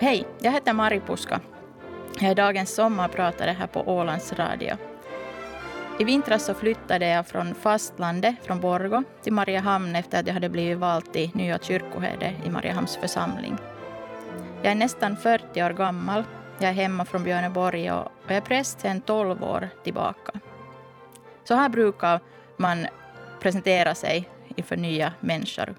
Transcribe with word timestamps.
Hej, 0.00 0.26
jag 0.38 0.52
heter 0.52 0.72
Mari 0.72 1.00
Puska. 1.00 1.40
Jag 2.20 2.30
är 2.30 2.34
dagens 2.34 2.74
sommarpratare 2.74 3.50
här 3.50 3.66
på 3.66 3.80
Ålands 3.80 4.32
Radio. 4.32 4.76
I 5.98 6.04
vintras 6.04 6.44
så 6.44 6.54
flyttade 6.54 7.08
jag 7.08 7.26
från 7.26 7.54
fastlandet, 7.54 8.34
från 8.42 8.60
Borgo, 8.60 9.02
till 9.22 9.32
Mariehamn 9.32 9.96
efter 9.96 10.20
att 10.20 10.26
jag 10.26 10.34
hade 10.34 10.48
blivit 10.48 10.78
vald 10.78 11.12
till 11.12 11.30
nya 11.34 11.58
kyrkoherde 11.58 12.34
i 12.44 12.50
Mariehamns 12.50 12.96
församling. 12.96 13.56
Jag 14.62 14.72
är 14.72 14.76
nästan 14.76 15.16
40 15.16 15.62
år 15.62 15.70
gammal. 15.70 16.24
Jag 16.58 16.70
är 16.70 16.74
hemma 16.74 17.04
från 17.04 17.24
Björneborg 17.24 17.92
och 17.92 18.12
jag 18.26 18.36
är 18.36 18.40
präst 18.40 18.80
sedan 18.80 19.00
12 19.00 19.44
år 19.44 19.68
tillbaka. 19.84 20.40
Så 21.44 21.54
här 21.54 21.68
brukar 21.68 22.20
man 22.56 22.86
presentera 23.40 23.94
sig 23.94 24.28
inför 24.56 24.76
nya 24.76 25.12
människor. 25.20 25.74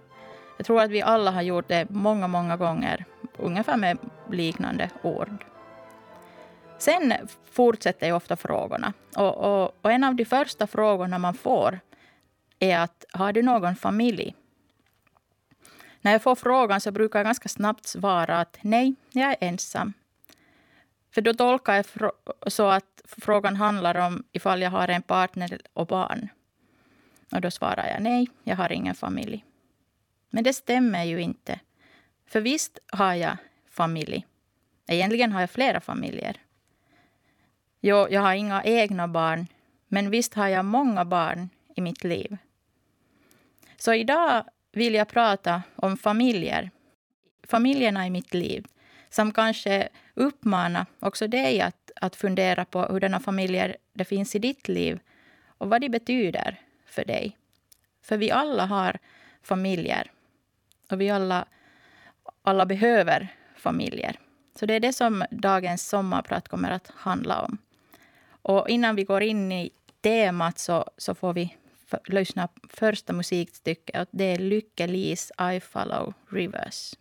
Jag 0.58 0.66
tror 0.66 0.82
att 0.82 0.92
vi 0.92 1.02
alla 1.02 1.32
har 1.32 1.42
gjort 1.42 1.68
det 1.68 1.90
många, 1.90 2.28
många 2.28 2.58
gånger, 2.58 3.06
ungefär 3.38 3.78
med 3.78 3.98
liknande 4.34 4.90
ord. 5.02 5.46
Sen 6.78 7.14
fortsätter 7.52 8.08
ju 8.08 8.14
ofta 8.14 8.36
frågorna. 8.36 8.94
Och, 9.16 9.38
och, 9.38 9.76
och, 9.82 9.92
en 9.92 10.04
av 10.04 10.16
de 10.16 10.26
första 10.26 10.68
frågorna 10.68 11.18
man 11.18 11.34
får 11.34 11.80
är 12.60 12.80
att 12.80 13.06
har 13.12 13.34
du 13.34 13.42
någon 13.42 13.76
familj? 13.76 14.36
När 16.02 16.12
jag 16.12 16.24
får 16.24 16.36
frågan 16.36 16.82
så 16.82 16.92
brukar 16.92 17.20
jag 17.20 17.26
ganska 17.26 17.50
snabbt 17.50 17.88
svara 17.88 18.40
att 18.40 18.58
nej, 18.62 18.96
jag 19.12 19.30
är 19.32 19.38
ensam. 19.40 19.94
För 21.12 21.22
då 21.22 21.34
tolkar 21.34 21.74
jag 21.74 22.12
så 22.48 22.68
att 22.68 23.02
frågan 23.06 23.56
handlar 23.56 23.98
om 23.98 24.24
ifall 24.32 24.62
jag 24.62 24.72
har 24.72 24.88
en 24.88 25.02
partner 25.02 25.62
och 25.74 25.88
barn. 25.88 26.30
Och 27.32 27.42
då 27.42 27.52
svarar 27.52 27.88
jag 27.88 28.02
nej, 28.02 28.30
jag 28.44 28.56
har 28.56 28.72
ingen 28.72 28.96
familj. 28.96 29.46
Men 30.30 30.44
det 30.44 30.54
stämmer 30.54 31.04
ju 31.04 31.22
inte. 31.22 31.60
För 32.28 32.42
visst 32.42 32.80
har 32.88 33.14
jag 33.14 33.38
familj. 33.80 34.26
Egentligen 34.88 35.32
har 35.32 35.40
jag 35.40 35.50
flera 35.50 35.80
familjer. 35.80 36.36
Jo, 37.82 38.08
jag 38.10 38.22
har 38.22 38.34
inga 38.34 38.64
egna 38.64 39.08
barn, 39.08 39.48
men 39.88 40.10
visst 40.10 40.34
har 40.34 40.48
jag 40.48 40.66
många 40.66 41.06
barn 41.06 41.50
i 41.76 41.82
mitt 41.82 42.04
liv. 42.04 42.38
Så 43.78 43.94
idag 43.94 44.44
vill 44.72 44.94
jag 44.94 45.08
prata 45.08 45.64
om 45.76 45.98
familjer, 45.98 46.72
familjerna 47.48 48.08
i 48.08 48.10
mitt 48.10 48.34
liv, 48.34 48.68
som 49.10 49.32
kanske 49.32 49.90
uppmana 50.14 50.86
också 51.00 51.28
dig 51.28 51.62
att, 51.62 51.92
att 52.02 52.16
fundera 52.16 52.66
på 52.66 52.82
hurdana 52.82 53.20
familjer 53.20 53.78
det 53.94 54.06
finns 54.06 54.36
i 54.36 54.40
ditt 54.40 54.68
liv 54.68 55.00
och 55.58 55.70
vad 55.70 55.82
de 55.82 55.90
betyder 55.90 56.60
för 56.86 57.06
dig. 57.06 57.38
För 58.02 58.18
vi 58.18 58.32
alla 58.32 58.66
har 58.66 59.00
familjer 59.42 60.12
och 60.92 61.02
vi 61.02 61.10
alla, 61.10 61.46
alla 62.42 62.66
behöver 62.66 63.39
familjer. 63.60 64.20
Så 64.60 64.66
det 64.66 64.74
är 64.74 64.80
det 64.80 64.94
som 64.94 65.24
dagens 65.32 65.90
sommarprat 65.90 66.48
kommer 66.48 66.72
att 66.72 66.92
handla 66.96 67.42
om. 67.42 67.58
Och 68.42 68.70
innan 68.70 68.96
vi 68.96 69.04
går 69.04 69.22
in 69.24 69.52
i 69.52 69.72
temat 70.02 70.60
så, 70.60 70.86
så 70.98 71.16
får 71.16 71.34
vi 71.34 71.56
lyssna 72.06 72.48
på 72.48 72.68
första 72.70 73.14
musikstycket. 73.14 74.10
Det 74.12 74.24
är 74.24 74.38
Lykke 74.38 74.88
Lis 74.88 75.32
I 75.54 75.60
follow 75.60 76.14
rivers. 76.30 76.94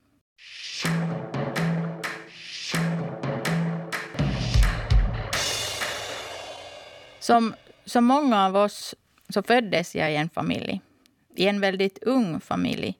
Som, 7.18 7.54
som 7.84 8.04
många 8.04 8.46
av 8.46 8.56
oss 8.56 8.94
så 9.28 9.42
föddes 9.42 9.94
jag 9.94 10.12
i 10.12 10.16
en 10.16 10.28
familj. 10.28 10.80
I 11.36 11.46
en 11.46 11.60
väldigt 11.60 11.98
ung 12.02 12.40
familj. 12.40 12.98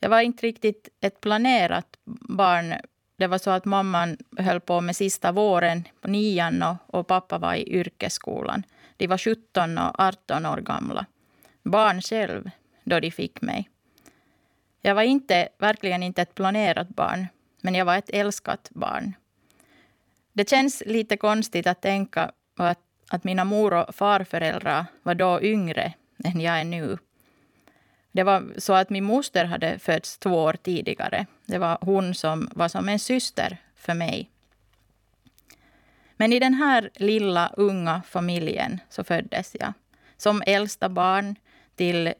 Jag 0.00 0.08
var 0.08 0.20
inte 0.20 0.46
riktigt 0.46 0.88
ett 1.00 1.20
planerat 1.20 1.96
barn 2.28 2.74
det 3.18 3.26
var 3.26 3.38
så 3.38 3.50
att 3.50 3.64
mamman 3.64 4.16
höll 4.38 4.60
på 4.60 4.80
med 4.80 4.96
sista 4.96 5.32
våren 5.32 5.88
på 6.00 6.08
nian 6.08 6.62
och, 6.62 6.76
och 6.86 7.06
pappa 7.06 7.38
var 7.38 7.54
i 7.54 7.68
yrkesskolan. 7.68 8.62
De 8.96 9.06
var 9.06 9.18
17 9.18 9.78
och 9.78 10.00
18 10.00 10.46
år 10.46 10.56
gamla. 10.56 11.06
Barn 11.62 12.00
själv, 12.00 12.50
då 12.84 13.00
de 13.00 13.10
fick 13.10 13.42
mig. 13.42 13.70
Jag 14.80 14.94
var 14.94 15.02
inte, 15.02 15.48
verkligen 15.58 16.02
inte 16.02 16.22
ett 16.22 16.34
planerat 16.34 16.88
barn, 16.88 17.26
men 17.60 17.74
jag 17.74 17.84
var 17.84 17.96
ett 17.96 18.10
älskat 18.10 18.68
barn. 18.70 19.14
Det 20.32 20.48
känns 20.50 20.82
lite 20.86 21.16
konstigt 21.16 21.66
att 21.66 21.82
tänka 21.82 22.30
att, 22.56 22.80
att 23.10 23.24
mina 23.24 23.44
mor 23.44 23.74
och 23.74 23.94
farföräldrar 23.94 24.86
var 25.02 25.14
då 25.14 25.42
yngre 25.42 25.92
än 26.24 26.40
jag 26.40 26.60
är 26.60 26.64
nu. 26.64 26.98
Det 28.18 28.24
var 28.24 28.52
så 28.56 28.72
att 28.72 28.90
min 28.90 29.04
moster 29.04 29.44
hade 29.44 29.78
fötts 29.78 30.18
två 30.18 30.30
år 30.30 30.52
tidigare. 30.52 31.26
Det 31.46 31.58
var 31.58 31.78
hon 31.80 32.14
som 32.14 32.48
var 32.52 32.68
som 32.68 32.88
en 32.88 32.98
syster 32.98 33.56
för 33.76 33.94
mig. 33.94 34.30
Men 36.16 36.32
i 36.32 36.38
den 36.38 36.54
här 36.54 36.90
lilla 36.94 37.52
unga 37.56 38.02
familjen 38.08 38.80
så 38.88 39.04
föddes 39.04 39.56
jag. 39.60 39.72
Som 40.16 40.42
äldsta 40.46 40.88
barn 40.88 41.36
till 41.76 42.12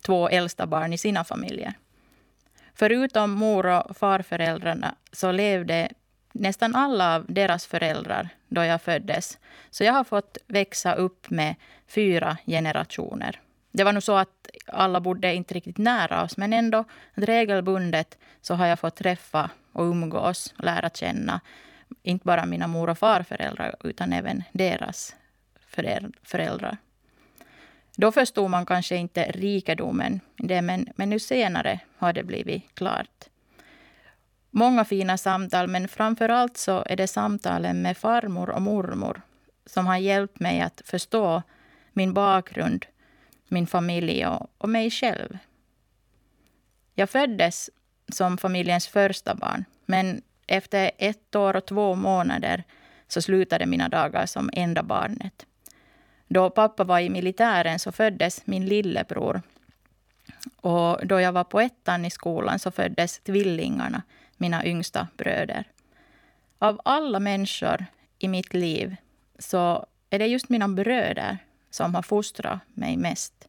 två 0.00 0.28
äldsta 0.28 0.66
barn 0.66 0.92
i 0.92 0.98
sina 0.98 1.24
familjer. 1.24 1.74
Förutom 2.74 3.30
mor 3.30 3.66
och 3.66 3.96
farföräldrarna 3.96 4.94
så 5.12 5.32
levde 5.32 5.88
nästan 6.32 6.74
alla 6.74 7.16
av 7.16 7.24
deras 7.28 7.66
föräldrar 7.66 8.28
då 8.48 8.64
jag 8.64 8.82
föddes. 8.82 9.38
Så 9.70 9.84
jag 9.84 9.92
har 9.92 10.04
fått 10.04 10.38
växa 10.46 10.94
upp 10.94 11.30
med 11.30 11.54
fyra 11.86 12.36
generationer. 12.46 13.40
Det 13.72 13.84
var 13.84 13.92
nog 13.92 14.02
så 14.02 14.16
att 14.16 14.50
alla 14.66 15.00
bodde 15.00 15.34
inte 15.34 15.54
riktigt 15.54 15.78
nära 15.78 16.22
oss, 16.22 16.36
men 16.36 16.52
ändå 16.52 16.84
regelbundet 17.12 18.18
så 18.40 18.54
har 18.54 18.66
jag 18.66 18.78
fått 18.78 18.96
träffa 18.96 19.50
och 19.72 19.84
umgås 19.84 20.54
och 20.58 20.64
lära 20.64 20.90
känna 20.90 21.40
inte 22.02 22.24
bara 22.24 22.46
mina 22.46 22.66
mor 22.66 22.90
och 22.90 22.98
farföräldrar 22.98 23.74
utan 23.84 24.12
även 24.12 24.42
deras 24.52 25.16
föräldrar. 26.22 26.76
Då 27.96 28.12
förstod 28.12 28.50
man 28.50 28.66
kanske 28.66 28.96
inte 28.96 29.24
rikedomen 29.24 30.20
i 30.36 30.46
det, 30.46 30.62
men, 30.62 30.88
men 30.96 31.10
nu 31.10 31.18
senare 31.18 31.80
har 31.96 32.12
det 32.12 32.22
blivit 32.22 32.74
klart. 32.74 33.24
Många 34.50 34.84
fina 34.84 35.18
samtal, 35.18 35.68
men 35.68 35.88
framför 35.88 36.28
allt 36.28 36.56
så 36.56 36.84
är 36.86 36.96
det 36.96 37.06
samtalen 37.06 37.82
med 37.82 37.96
farmor 37.96 38.50
och 38.50 38.62
mormor 38.62 39.22
som 39.66 39.86
har 39.86 39.96
hjälpt 39.96 40.40
mig 40.40 40.60
att 40.60 40.82
förstå 40.84 41.42
min 41.92 42.14
bakgrund 42.14 42.86
min 43.50 43.66
familj 43.66 44.26
och, 44.26 44.50
och 44.58 44.68
mig 44.68 44.90
själv. 44.90 45.38
Jag 46.94 47.10
föddes 47.10 47.70
som 48.12 48.38
familjens 48.38 48.88
första 48.88 49.34
barn, 49.34 49.64
men 49.86 50.22
efter 50.46 50.90
ett 50.98 51.36
år 51.36 51.56
och 51.56 51.66
två 51.66 51.94
månader 51.94 52.64
så 53.08 53.22
slutade 53.22 53.66
mina 53.66 53.88
dagar 53.88 54.26
som 54.26 54.50
enda 54.52 54.82
barnet. 54.82 55.46
Då 56.28 56.50
pappa 56.50 56.84
var 56.84 57.00
i 57.00 57.10
militären 57.10 57.78
så 57.78 57.92
föddes 57.92 58.46
min 58.46 58.66
lillebror. 58.66 59.42
Och 60.56 61.06
då 61.06 61.20
jag 61.20 61.32
var 61.32 61.44
på 61.44 61.60
ettan 61.60 62.04
i 62.04 62.10
skolan 62.10 62.58
så 62.58 62.70
föddes 62.70 63.18
tvillingarna, 63.18 64.02
mina 64.36 64.64
yngsta 64.64 65.08
bröder. 65.16 65.64
Av 66.58 66.80
alla 66.84 67.20
människor 67.20 67.86
i 68.18 68.28
mitt 68.28 68.54
liv 68.54 68.96
så 69.38 69.86
är 70.10 70.18
det 70.18 70.26
just 70.26 70.48
mina 70.48 70.68
bröder 70.68 71.38
som 71.70 71.94
har 71.94 72.02
fostrat 72.02 72.60
mig 72.74 72.96
mest. 72.96 73.48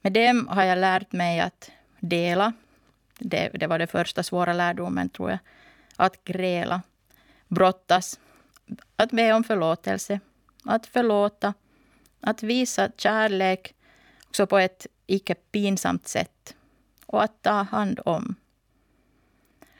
Med 0.00 0.12
dem 0.12 0.48
har 0.48 0.64
jag 0.64 0.78
lärt 0.78 1.12
mig 1.12 1.40
att 1.40 1.70
dela. 2.00 2.52
Det, 3.18 3.50
det 3.54 3.66
var 3.66 3.78
den 3.78 3.88
första 3.88 4.22
svåra 4.22 4.52
lärdomen, 4.52 5.08
tror 5.08 5.30
jag. 5.30 5.38
Att 5.96 6.24
gräla, 6.24 6.82
brottas, 7.48 8.20
att 8.96 9.10
be 9.10 9.32
om 9.32 9.44
förlåtelse, 9.44 10.20
att 10.64 10.86
förlåta, 10.86 11.54
att 12.20 12.42
visa 12.42 12.90
kärlek 12.96 13.74
också 14.28 14.46
på 14.46 14.58
ett 14.58 14.86
icke 15.06 15.34
pinsamt 15.34 16.08
sätt 16.08 16.56
och 17.06 17.22
att 17.22 17.42
ta 17.42 17.50
hand 17.50 18.00
om. 18.04 18.34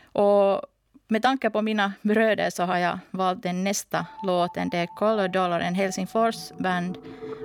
Och 0.03 0.63
med 1.09 1.23
tanke 1.23 1.51
på 1.51 1.63
mina 1.63 1.93
bröder 2.03 2.51
så 2.51 2.63
har 2.63 2.79
jag 2.79 2.99
valt 3.11 3.43
den 3.43 3.65
nästa 3.65 4.07
låten. 4.23 4.69
Det 4.69 4.79
är 4.79 4.87
Color 4.87 5.29
Dollar, 5.29 5.61
en 5.61 5.75
Helsingfors 5.75 6.53
band. 6.59 6.99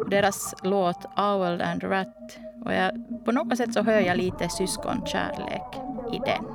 Deras 0.10 0.56
låt 0.64 1.06
Owl 1.18 1.62
and 1.62 1.84
Rat. 1.84 2.38
Och 2.66 2.74
jag, 2.74 2.92
på 3.26 3.32
något 3.32 3.58
sätt 3.58 3.74
så 3.74 3.84
hör 3.84 4.00
jag 4.00 4.18
lite 4.18 4.50
syskonkärlek 4.50 5.76
i 6.14 6.20
den. 6.26 6.46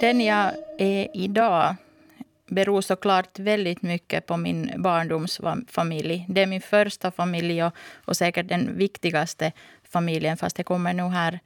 Den 0.00 0.20
jag 0.20 0.52
är 0.78 1.08
idag 1.14 1.76
beror 2.46 2.80
såklart 2.80 3.38
väldigt 3.38 3.82
mycket 3.82 4.26
på 4.26 4.36
min 4.36 4.72
barndomsfamilj. 4.76 6.26
Det 6.28 6.42
är 6.42 6.46
min 6.46 6.60
första 6.60 7.10
familj 7.10 7.64
och, 7.64 7.74
och 8.04 8.16
säkert 8.16 8.48
den 8.48 8.76
viktigaste 8.76 9.52
familjen, 9.82 10.36
fast 10.36 10.56
det 10.56 10.62
kommer 10.62 10.94
nog 10.94 11.12
här 11.12 11.40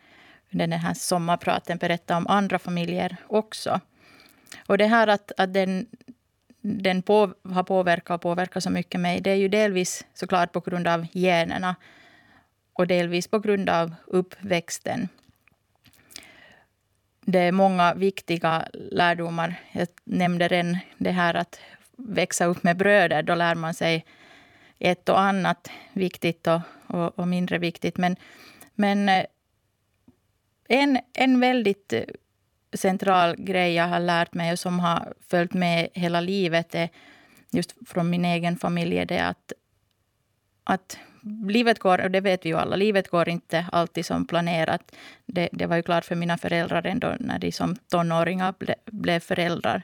den 0.58 0.72
här 0.72 0.94
sommarpraten 0.94 1.78
berätta 1.78 2.16
om 2.16 2.26
andra 2.26 2.58
familjer 2.58 3.16
också. 3.26 3.80
Och 4.66 4.78
det 4.78 4.86
här 4.86 5.06
att, 5.06 5.32
att 5.36 5.54
den, 5.54 5.86
den 6.60 7.02
på, 7.02 7.34
har 7.44 7.62
påverkat 7.62 8.14
och 8.14 8.22
påverkar 8.22 8.60
så 8.60 8.70
mycket 8.70 9.00
mig, 9.00 9.20
det 9.20 9.30
är 9.30 9.34
ju 9.34 9.48
delvis 9.48 10.04
såklart 10.14 10.52
på 10.52 10.60
grund 10.60 10.88
av 10.88 11.06
generna 11.12 11.76
och 12.72 12.86
delvis 12.86 13.28
på 13.28 13.38
grund 13.38 13.70
av 13.70 13.94
uppväxten. 14.06 15.08
det 17.26 17.38
är 17.38 17.52
många 17.52 17.94
viktiga 17.94 18.68
lärdomar. 18.72 19.54
Jag 19.72 19.88
nämnde 20.04 20.48
redan 20.48 20.78
det 20.98 21.10
här 21.10 21.34
att 21.34 21.60
växa 21.96 22.44
upp 22.44 22.62
med 22.62 22.76
bröder. 22.76 23.22
Då 23.22 23.34
lär 23.34 23.54
man 23.54 23.74
sig 23.74 24.04
ett 24.78 25.08
och 25.08 25.20
annat 25.20 25.70
viktigt 25.92 26.46
och, 26.46 26.60
och, 26.86 27.18
och 27.18 27.28
mindre 27.28 27.58
viktigt. 27.58 27.96
Men, 27.96 28.16
men 28.74 29.08
eh, 29.08 29.24
en, 30.68 30.98
en 31.12 31.40
väldigt 31.40 31.92
eh, 31.92 32.02
central 32.72 33.36
grej 33.36 33.74
jag 33.74 33.88
har 33.88 34.00
lärt 34.00 34.34
mig 34.34 34.52
och 34.52 34.58
som 34.58 34.80
har 34.80 35.14
följt 35.28 35.54
med 35.54 35.88
hela 35.92 36.20
livet 36.20 36.74
är 36.74 36.88
just 37.50 37.74
från 37.86 38.10
min 38.10 38.24
egen 38.24 38.56
familj 38.56 38.98
är 38.98 39.06
det 39.06 39.20
att, 39.20 39.52
att 40.64 40.98
livet 41.48 41.78
går, 41.78 42.00
och 42.00 42.10
det 42.10 42.20
vet 42.20 42.44
vi 42.44 42.48
ju 42.48 42.56
alla, 42.56 42.76
livet 42.76 43.08
går 43.08 43.28
inte 43.28 43.66
alltid 43.72 44.06
som 44.06 44.26
planerat. 44.26 44.94
Det, 45.26 45.48
det 45.52 45.66
var 45.66 45.76
ju 45.76 45.82
klart 45.82 46.04
för 46.04 46.14
mina 46.14 46.38
föräldrar 46.38 46.86
ändå 46.86 47.16
när 47.20 47.38
de 47.38 47.52
som 47.52 47.76
tonåringar 47.76 48.54
ble, 48.58 48.74
blev 48.84 49.20
föräldrar. 49.20 49.82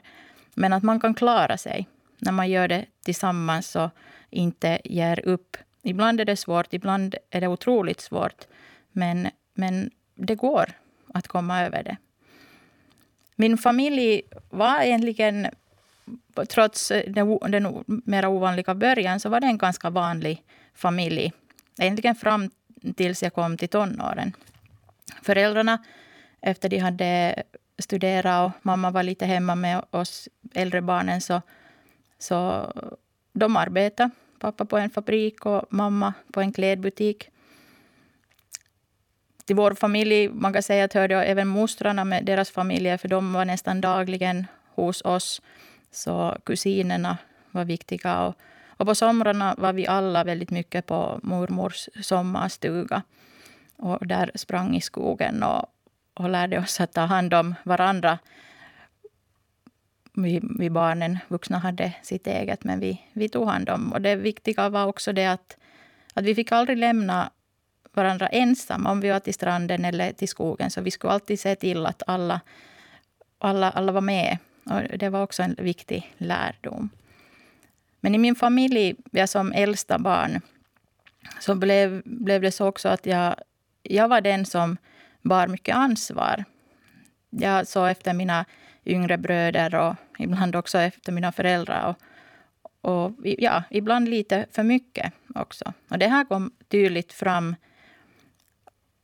Men 0.55 0.73
att 0.73 0.83
man 0.83 0.99
kan 0.99 1.13
klara 1.13 1.57
sig 1.57 1.87
när 2.17 2.31
man 2.31 2.49
gör 2.49 2.67
det 2.67 2.85
tillsammans 3.05 3.75
och 3.75 3.89
inte 4.29 4.81
ger 4.83 5.27
upp. 5.27 5.57
Ibland 5.83 6.21
är 6.21 6.25
det 6.25 6.37
svårt, 6.37 6.73
ibland 6.73 7.15
är 7.29 7.41
det 7.41 7.47
otroligt 7.47 8.01
svårt. 8.01 8.47
Men, 8.91 9.27
men 9.53 9.91
det 10.25 10.35
går 10.35 10.73
att 11.13 11.27
komma 11.27 11.65
över 11.65 11.83
det. 11.83 11.97
Min 13.35 13.57
familj 13.57 14.21
var 14.49 14.81
egentligen, 14.81 15.47
trots 16.49 16.91
den, 17.07 17.39
den 17.51 17.83
mer 17.87 18.27
ovanliga 18.27 18.75
början, 18.75 19.19
så 19.19 19.29
var 19.29 19.39
det 19.39 19.47
en 19.47 19.57
ganska 19.57 19.89
vanlig 19.89 20.43
familj. 20.73 21.33
Egentligen 21.79 22.15
fram 22.15 22.49
tills 22.95 23.23
jag 23.23 23.33
kom 23.33 23.57
till 23.57 23.69
tonåren. 23.69 24.33
Föräldrarna, 25.21 25.83
efter 26.41 26.69
de 26.69 26.77
hade 26.77 27.43
studerat 27.79 28.45
och 28.45 28.65
mamma 28.65 28.91
var 28.91 29.03
lite 29.03 29.25
hemma 29.25 29.55
med 29.55 29.85
oss 29.89 30.29
äldre 30.53 30.81
barnen, 30.81 31.21
så, 31.21 31.41
så 32.19 32.67
de 33.33 33.57
arbetade. 33.57 34.09
Pappa 34.39 34.65
på 34.65 34.77
en 34.77 34.89
fabrik 34.89 35.45
och 35.45 35.65
mamma 35.69 36.13
på 36.31 36.41
en 36.41 36.53
klädbutik. 36.53 37.29
Till 39.51 39.55
vår 39.55 39.73
familj, 39.73 40.29
man 40.29 40.53
kan 40.53 40.63
säga 40.63 40.85
att 40.85 40.93
hörde 40.93 41.23
även 41.23 41.47
mostrarna 41.47 42.05
med 42.05 42.25
deras 42.25 42.51
familjer, 42.51 42.97
för 42.97 43.07
de 43.07 43.33
var 43.33 43.45
nästan 43.45 43.81
dagligen 43.81 44.47
hos 44.75 45.01
oss. 45.01 45.41
Så 45.91 46.37
kusinerna 46.45 47.17
var 47.51 47.65
viktiga. 47.65 48.21
Och, 48.21 48.35
och 48.67 48.85
på 48.85 48.95
somrarna 48.95 49.55
var 49.57 49.73
vi 49.73 49.87
alla 49.87 50.23
väldigt 50.23 50.51
mycket 50.51 50.85
på 50.85 51.19
mormors 51.23 51.89
sommarstuga. 52.01 53.03
Och 53.77 54.07
där 54.07 54.31
sprang 54.35 54.75
i 54.75 54.81
skogen 54.81 55.43
och, 55.43 55.65
och 56.13 56.29
lärde 56.29 56.59
oss 56.59 56.79
att 56.79 56.93
ta 56.93 57.01
hand 57.01 57.33
om 57.33 57.55
varandra. 57.63 58.19
Vi, 60.13 60.41
vi 60.59 60.69
barnen, 60.69 61.19
vuxna 61.27 61.57
hade 61.57 61.93
sitt 62.01 62.27
eget, 62.27 62.63
men 62.63 62.79
vi, 62.79 63.01
vi 63.13 63.29
tog 63.29 63.47
hand 63.47 63.69
om. 63.69 63.93
Och 63.93 64.01
det 64.01 64.15
viktiga 64.15 64.69
var 64.69 64.85
också 64.85 65.13
det 65.13 65.25
att, 65.25 65.57
att 66.13 66.23
vi 66.23 66.35
fick 66.35 66.51
aldrig 66.51 66.77
lämna 66.77 67.31
varandra 67.93 68.27
ensamma 68.27 68.91
om 68.91 69.01
vi 69.01 69.09
var 69.09 69.19
till 69.19 69.33
stranden 69.33 69.85
eller 69.85 70.11
till 70.11 70.27
skogen. 70.27 70.71
Så 70.71 70.81
vi 70.81 70.91
skulle 70.91 71.13
alltid 71.13 71.39
se 71.39 71.55
till 71.55 71.85
att 71.85 72.03
alla, 72.07 72.41
alla, 73.37 73.71
alla 73.71 73.91
var 73.91 74.01
med. 74.01 74.37
Och 74.63 74.97
det 74.97 75.09
var 75.09 75.23
också 75.23 75.43
en 75.43 75.55
viktig 75.59 76.13
lärdom. 76.17 76.89
Men 77.99 78.15
i 78.15 78.17
min 78.17 78.35
familj, 78.35 78.95
jag 79.11 79.29
som 79.29 79.51
äldsta 79.51 79.99
barn, 79.99 80.41
så 81.39 81.55
blev, 81.55 82.01
blev 82.05 82.41
det 82.41 82.51
så 82.51 82.67
också 82.67 82.89
att 82.89 83.05
jag, 83.05 83.35
jag 83.83 84.07
var 84.07 84.21
den 84.21 84.45
som 84.45 84.77
bar 85.21 85.47
mycket 85.47 85.75
ansvar. 85.75 86.43
Jag 87.29 87.67
såg 87.67 87.89
efter 87.89 88.13
mina 88.13 88.45
yngre 88.85 89.17
bröder 89.17 89.75
och 89.75 89.95
ibland 90.19 90.55
också 90.55 90.77
efter 90.77 91.11
mina 91.11 91.31
föräldrar. 91.31 91.95
Och, 92.81 92.91
och 92.91 93.11
ja, 93.23 93.63
ibland 93.69 94.09
lite 94.09 94.45
för 94.51 94.63
mycket 94.63 95.13
också. 95.35 95.73
Och 95.89 95.99
det 95.99 96.07
här 96.07 96.25
kom 96.25 96.51
tydligt 96.67 97.13
fram 97.13 97.55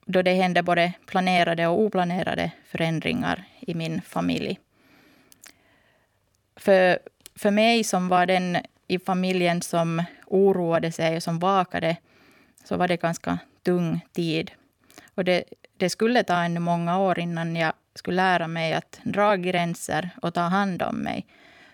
då 0.07 0.21
det 0.21 0.33
hände 0.33 0.63
både 0.63 0.93
planerade 1.05 1.67
och 1.67 1.79
oplanerade 1.79 2.51
förändringar 2.65 3.43
i 3.59 3.75
min 3.75 4.01
familj. 4.01 4.59
För, 6.55 6.99
för 7.35 7.51
mig 7.51 7.83
som 7.83 8.07
var 8.07 8.25
den 8.25 8.57
i 8.87 8.99
familjen 8.99 9.61
som 9.61 10.03
oroade 10.25 10.91
sig 10.91 11.15
och 11.15 11.23
som 11.23 11.39
vakade 11.39 11.97
så 12.63 12.77
var 12.77 12.87
det 12.87 12.97
ganska 12.97 13.39
tung 13.63 13.99
tid. 14.13 14.51
Och 15.15 15.23
det, 15.23 15.43
det 15.77 15.89
skulle 15.89 16.23
ta 16.23 16.43
ännu 16.43 16.59
många 16.59 16.99
år 16.99 17.19
innan 17.19 17.55
jag 17.55 17.73
skulle 17.95 18.15
lära 18.15 18.47
mig 18.47 18.73
att 18.73 18.99
dra 19.03 19.35
gränser 19.35 20.09
och 20.21 20.33
ta 20.33 20.41
hand 20.41 20.81
om 20.81 20.95
mig. 20.95 21.25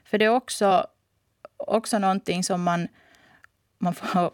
För 0.05 0.17
det 0.17 0.25
är 0.25 0.29
också, 0.29 0.87
också 1.57 1.99
någonting 1.99 2.43
som 2.43 2.63
man, 2.63 2.87
man 3.77 3.93
får 3.93 4.31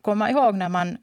komma 0.00 0.30
ihåg 0.30 0.54
när 0.54 0.68
man 0.68 0.98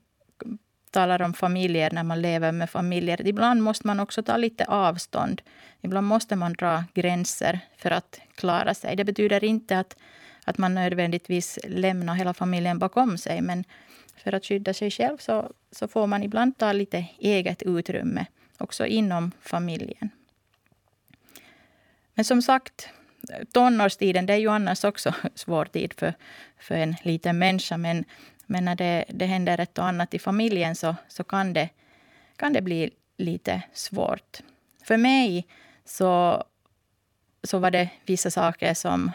talar 0.96 1.22
om 1.22 1.34
familjer, 1.34 1.92
när 1.92 2.04
man 2.04 2.22
lever 2.22 2.52
med 2.52 2.70
familjer. 2.70 3.28
Ibland 3.28 3.62
måste 3.62 3.88
man 3.88 4.00
också 4.00 4.24
ta 4.24 4.38
lite 4.38 4.66
avstånd. 4.66 5.42
Ibland 5.82 6.08
måste 6.08 6.36
man 6.36 6.54
dra 6.54 6.84
gränser 6.94 7.60
för 7.78 7.92
att 7.92 8.20
klara 8.36 8.74
sig. 8.74 8.96
Det 8.96 9.06
betyder 9.06 9.44
inte 9.44 9.80
att, 9.80 9.98
att 10.46 10.58
man 10.58 10.76
nödvändigtvis 10.76 11.60
lämnar 11.64 12.16
hela 12.16 12.34
familjen 12.34 12.80
bakom 12.80 13.18
sig. 13.18 13.42
Men 13.42 13.64
för 14.24 14.36
att 14.36 14.46
skydda 14.46 14.74
sig 14.74 14.92
själv 14.92 15.18
så, 15.18 15.52
så 15.72 15.88
får 15.88 16.08
man 16.08 16.24
ibland 16.24 16.58
ta 16.58 16.72
lite 16.72 17.06
eget 17.20 17.62
utrymme 17.64 18.26
också 18.58 18.86
inom 18.86 19.32
familjen. 19.42 20.10
Men 22.14 22.26
som 22.26 22.42
sagt, 22.42 22.90
tonårstiden 23.52 24.26
det 24.26 24.34
är 24.34 24.38
ju 24.38 24.50
annars 24.50 24.84
också 24.84 25.14
svår 25.36 25.66
tid 25.66 25.94
för, 25.98 26.14
för 26.60 26.76
en 26.76 26.96
liten 27.04 27.38
människa. 27.38 27.78
Men 27.78 28.06
men 28.46 28.66
när 28.66 28.76
det, 28.76 29.06
det 29.08 29.26
händer 29.26 29.60
ett 29.60 29.78
och 29.78 29.86
annat 29.86 30.14
i 30.14 30.20
familjen 30.20 30.76
så, 30.76 30.96
så 31.08 31.24
kan, 31.24 31.54
det, 31.54 31.70
kan 32.36 32.54
det 32.54 32.62
bli 32.62 32.90
lite 33.18 33.62
svårt. 33.74 34.40
För 34.84 34.98
mig 34.98 35.48
så, 35.86 36.44
så 37.44 37.60
var 37.60 37.72
det 37.72 37.90
vissa 38.06 38.32
saker 38.32 38.74
som 38.74 39.12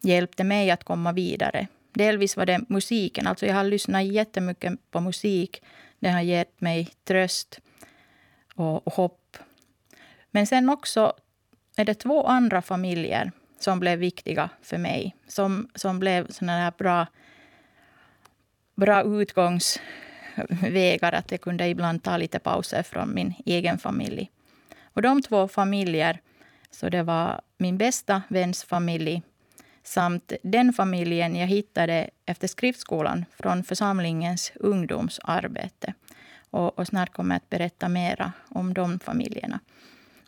hjälpte 0.00 0.44
mig 0.44 0.70
att 0.70 0.84
komma 0.84 1.12
vidare. 1.12 1.66
Delvis 1.92 2.36
var 2.36 2.46
det 2.46 2.60
musiken. 2.68 3.26
Alltså 3.26 3.46
jag 3.46 3.54
har 3.54 3.64
lyssnat 3.64 4.04
jättemycket 4.04 4.90
på 4.90 5.00
musik. 5.00 5.62
Det 5.98 6.08
har 6.08 6.20
gett 6.20 6.60
mig 6.60 6.88
tröst 7.04 7.60
och, 8.54 8.86
och 8.86 8.92
hopp. 8.92 9.36
Men 10.30 10.46
sen 10.46 10.68
också 10.68 11.12
är 11.76 11.84
det 11.84 11.94
två 11.94 12.26
andra 12.26 12.62
familjer 12.62 13.32
som 13.58 13.80
blev 13.80 13.98
viktiga 13.98 14.50
för 14.62 14.78
mig. 14.78 15.16
Som, 15.28 15.68
som 15.74 15.98
blev 15.98 16.30
såna 16.30 16.52
här 16.52 16.72
bra 16.78 17.06
bra 18.78 19.02
utgångsvägar. 19.02 21.12
Att 21.12 21.30
jag 21.30 21.40
kunde 21.40 21.68
ibland 21.68 22.02
ta 22.02 22.16
lite 22.16 22.38
pauser 22.38 22.82
från 22.82 23.14
min 23.14 23.34
egen 23.46 23.78
familj. 23.78 24.30
Och 24.82 25.02
de 25.02 25.22
två 25.22 25.48
familjer, 25.48 26.20
så 26.70 26.88
det 26.88 27.02
var 27.02 27.40
min 27.58 27.78
bästa 27.78 28.22
väns 28.28 28.64
familj 28.64 29.22
samt 29.82 30.32
den 30.42 30.72
familjen 30.72 31.36
jag 31.36 31.46
hittade 31.46 32.10
efter 32.26 32.48
skriftskolan 32.48 33.24
från 33.38 33.64
församlingens 33.64 34.52
ungdomsarbete. 34.54 35.94
Och, 36.50 36.78
och 36.78 36.86
snart 36.86 37.12
kommer 37.12 37.34
jag 37.34 37.36
att 37.36 37.50
berätta 37.50 37.88
mera 37.88 38.32
om 38.48 38.74
de 38.74 38.98
familjerna. 38.98 39.60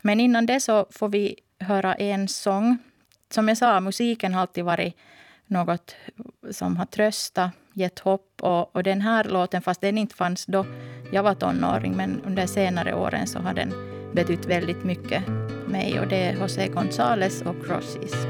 Men 0.02 0.21
innan 0.21 0.47
det 0.47 0.61
så 0.61 0.87
får 0.90 1.09
vi 1.09 1.37
höra 1.59 1.95
en 1.95 2.28
sång. 2.28 2.78
Som 3.30 3.49
jag 3.49 3.59
sa, 3.59 3.80
musiken 3.80 4.35
har 4.35 4.40
alltid 4.40 4.64
varit 4.64 4.97
något 5.47 5.97
som 6.50 6.76
har 6.76 6.87
tröstat, 6.87 7.50
gett 7.75 7.99
hopp. 7.99 8.43
Och, 8.43 8.77
och, 8.77 8.83
den 8.83 9.00
här 9.00 9.25
låten, 9.25 9.62
fast 9.62 9.81
den 9.81 9.99
inte 9.99 10.15
fanns 10.15 10.47
då 10.47 10.67
jag 11.12 11.23
var 11.23 11.35
tonåring, 11.35 11.97
men 11.97 12.21
under 12.27 12.47
senare 12.47 12.95
åren 12.95 13.27
så 13.27 13.39
har 13.39 13.55
den 13.55 13.73
betytt 14.12 14.47
väldigt 14.47 14.85
mycket 14.85 15.25
för 15.25 15.71
mig. 15.71 16.00
Och 16.00 16.09
det 16.09 16.17
är 16.17 16.41
José 16.41 16.67
González 16.67 17.47
och 17.47 17.67
Crosses. 17.67 18.27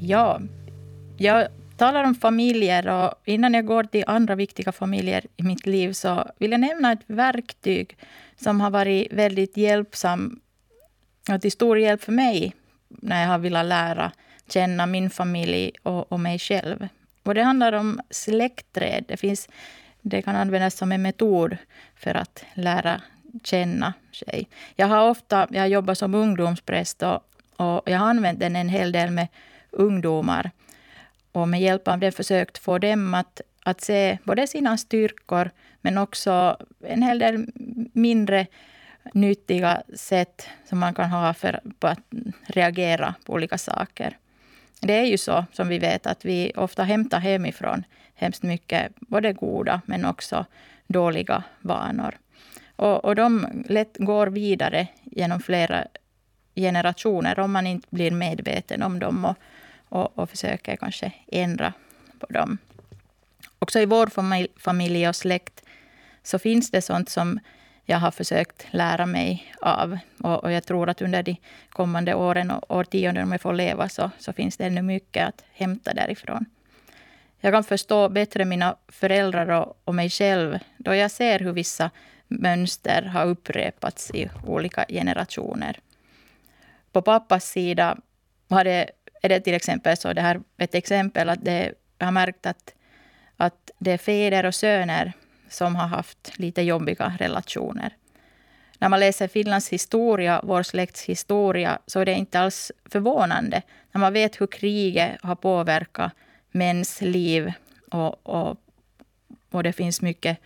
Ja, 0.00 0.40
jag 1.16 1.48
talar 1.76 2.04
om 2.04 2.14
familjer 2.14 2.88
och 2.88 3.14
innan 3.24 3.54
jag 3.54 3.66
går 3.66 3.84
till 3.84 4.04
andra 4.06 4.34
viktiga 4.34 4.72
familjer 4.72 5.26
i 5.36 5.42
mitt 5.42 5.66
liv 5.66 5.92
så 5.92 6.30
vill 6.38 6.50
jag 6.50 6.60
nämna 6.60 6.92
ett 6.92 7.04
verktyg 7.06 7.96
som 8.36 8.60
har 8.60 8.70
varit 8.70 9.12
väldigt 9.12 9.56
hjälpsam 9.56 10.40
och 11.34 11.40
till 11.40 11.52
stor 11.52 11.78
hjälp 11.78 12.02
för 12.02 12.12
mig 12.12 12.54
när 12.88 13.22
jag 13.22 13.28
har 13.28 13.38
velat 13.38 13.66
lära 13.66 14.12
känna 14.48 14.86
min 14.86 15.10
familj 15.10 15.72
och, 15.82 16.12
och 16.12 16.20
mig 16.20 16.38
själv. 16.38 16.88
Och 17.22 17.34
det 17.34 17.42
handlar 17.42 17.72
om 17.72 18.00
släktträd. 18.10 19.04
Det, 19.08 19.16
finns, 19.16 19.48
det 20.02 20.22
kan 20.22 20.36
användas 20.36 20.74
som 20.74 20.92
en 20.92 21.02
metod 21.02 21.56
för 21.96 22.14
att 22.14 22.44
lära 22.54 23.02
känna 23.44 23.94
sig. 24.12 24.48
Jag 24.76 24.86
har 24.86 25.10
ofta 25.10 25.48
jag 25.50 25.68
jobbat 25.68 25.98
som 25.98 26.14
ungdomspräst 26.14 27.02
och, 27.02 27.22
och 27.56 27.82
jag 27.84 27.98
har 27.98 28.06
använt 28.06 28.40
den 28.40 28.56
en 28.56 28.68
hel 28.68 28.92
del 28.92 29.10
med 29.10 29.28
ungdomar. 29.70 30.50
Och 31.32 31.48
med 31.48 31.60
hjälp 31.60 31.88
av 31.88 31.98
den 31.98 32.12
försökt 32.12 32.58
få 32.58 32.78
dem 32.78 33.14
att, 33.14 33.40
att 33.64 33.80
se 33.80 34.18
både 34.24 34.46
sina 34.46 34.76
styrkor 34.76 35.50
men 35.80 35.98
också 35.98 36.56
en 36.84 37.02
hel 37.02 37.18
del 37.18 37.46
mindre 37.92 38.46
nyttiga 39.14 39.82
sätt 39.94 40.48
som 40.68 40.78
man 40.78 40.94
kan 40.94 41.10
ha 41.10 41.34
för 41.34 41.60
på 41.78 41.86
att 41.86 42.00
reagera 42.46 43.14
på 43.24 43.32
olika 43.32 43.58
saker. 43.58 44.16
Det 44.80 44.92
är 44.92 45.04
ju 45.04 45.18
så, 45.18 45.44
som 45.52 45.68
vi 45.68 45.78
vet, 45.78 46.06
att 46.06 46.24
vi 46.24 46.52
ofta 46.56 46.82
hämtar 46.82 47.18
hemifrån 47.18 47.84
hemskt 48.14 48.42
mycket, 48.42 48.92
både 49.00 49.32
goda 49.32 49.80
men 49.86 50.04
också 50.04 50.46
dåliga 50.86 51.42
vanor. 51.60 52.18
Och, 52.76 53.04
och 53.04 53.14
de 53.14 53.46
lätt 53.68 53.96
går 53.98 54.26
vidare 54.26 54.88
genom 55.04 55.40
flera 55.40 55.86
generationer 56.54 57.38
om 57.38 57.52
man 57.52 57.66
inte 57.66 57.88
blir 57.90 58.10
medveten 58.10 58.82
om 58.82 58.98
dem 58.98 59.24
och, 59.24 59.36
och, 59.88 60.18
och 60.18 60.30
försöker 60.30 60.76
kanske 60.76 61.12
ändra 61.26 61.72
på 62.18 62.26
dem. 62.26 62.58
Också 63.58 63.80
i 63.80 63.86
vår 63.86 64.06
familj, 64.06 64.48
familj 64.56 65.08
och 65.08 65.16
släkt 65.16 65.64
så 66.22 66.38
finns 66.38 66.70
det 66.70 66.82
sånt 66.82 67.08
som 67.08 67.40
jag 67.90 67.98
har 67.98 68.10
försökt 68.10 68.66
lära 68.70 69.06
mig 69.06 69.54
av. 69.60 69.98
Och, 70.22 70.44
och 70.44 70.52
jag 70.52 70.64
tror 70.64 70.88
att 70.88 71.02
under 71.02 71.22
de 71.22 71.36
kommande 71.70 72.14
åren 72.14 72.50
och 72.50 72.76
årtionden, 72.76 73.24
om 73.24 73.32
jag 73.32 73.40
får 73.40 73.52
leva, 73.52 73.88
så, 73.88 74.10
så 74.18 74.32
finns 74.32 74.56
det 74.56 74.64
ännu 74.64 74.82
mycket 74.82 75.28
att 75.28 75.44
hämta 75.52 75.94
därifrån. 75.94 76.44
Jag 77.40 77.52
kan 77.52 77.64
förstå 77.64 78.08
bättre 78.08 78.44
mina 78.44 78.76
föräldrar 78.88 79.48
och, 79.50 79.80
och 79.84 79.94
mig 79.94 80.10
själv 80.10 80.58
då 80.76 80.94
jag 80.94 81.10
ser 81.10 81.38
hur 81.38 81.52
vissa 81.52 81.90
mönster 82.28 83.02
har 83.02 83.26
upprepats 83.26 84.10
i 84.10 84.30
olika 84.46 84.84
generationer. 84.88 85.78
På 86.92 87.02
pappas 87.02 87.44
sida 87.44 87.96
har 88.48 88.64
det, 88.64 88.90
är 89.22 89.28
det 89.28 89.40
till 89.40 89.54
exempel 89.54 89.96
så, 89.96 90.12
det 90.12 90.20
här 90.22 90.40
ett 90.58 90.74
exempel, 90.74 91.28
att 91.28 91.44
det, 91.44 91.72
jag 91.98 92.06
har 92.06 92.12
märkt 92.12 92.46
att, 92.46 92.74
att 93.36 93.70
det 93.78 93.92
är 93.92 93.98
fäder 93.98 94.46
och 94.46 94.54
söner 94.54 95.12
som 95.48 95.76
har 95.76 95.86
haft 95.86 96.38
lite 96.38 96.62
jobbiga 96.62 97.12
relationer. 97.18 97.96
När 98.78 98.88
man 98.88 99.00
läser 99.00 99.28
Finlands 99.28 99.68
historia, 99.68 100.40
vår 100.44 100.62
släkts 100.62 101.02
historia, 101.04 101.78
så 101.86 102.00
är 102.00 102.04
det 102.04 102.12
inte 102.12 102.40
alls 102.40 102.72
förvånande. 102.84 103.62
När 103.92 104.00
man 104.00 104.12
vet 104.12 104.40
hur 104.40 104.46
kriget 104.46 105.16
har 105.22 105.34
påverkat 105.34 106.12
mäns 106.50 107.00
liv 107.00 107.52
och, 107.90 108.26
och, 108.26 108.56
och 109.50 109.62
det 109.62 109.72
finns 109.72 110.02
mycket 110.02 110.38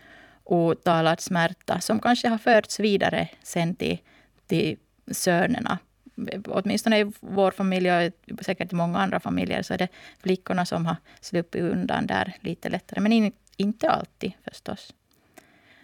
otalad 0.43 1.21
smärta 1.21 1.79
som 1.79 1.99
kanske 1.99 2.27
har 2.27 2.37
förts 2.37 2.79
vidare 2.79 3.29
sen 3.43 3.75
till, 3.75 3.97
till 4.47 4.77
sönerna. 5.11 5.77
Åtminstone 6.45 6.99
i 6.99 7.11
vår 7.19 7.51
familj 7.51 7.91
och 7.91 8.11
säkert 8.41 8.73
i 8.73 8.75
många 8.75 8.99
andra 8.99 9.19
familjer 9.19 9.61
så 9.61 9.73
är 9.73 9.77
det 9.77 9.87
flickorna 10.19 10.65
som 10.65 10.85
har 10.85 10.95
sluppit 11.21 11.61
undan 11.61 12.07
där 12.07 12.33
lite 12.39 12.69
lättare. 12.69 13.01
Men 13.01 13.11
in, 13.11 13.31
inte 13.57 13.89
alltid 13.89 14.33
förstås. 14.43 14.93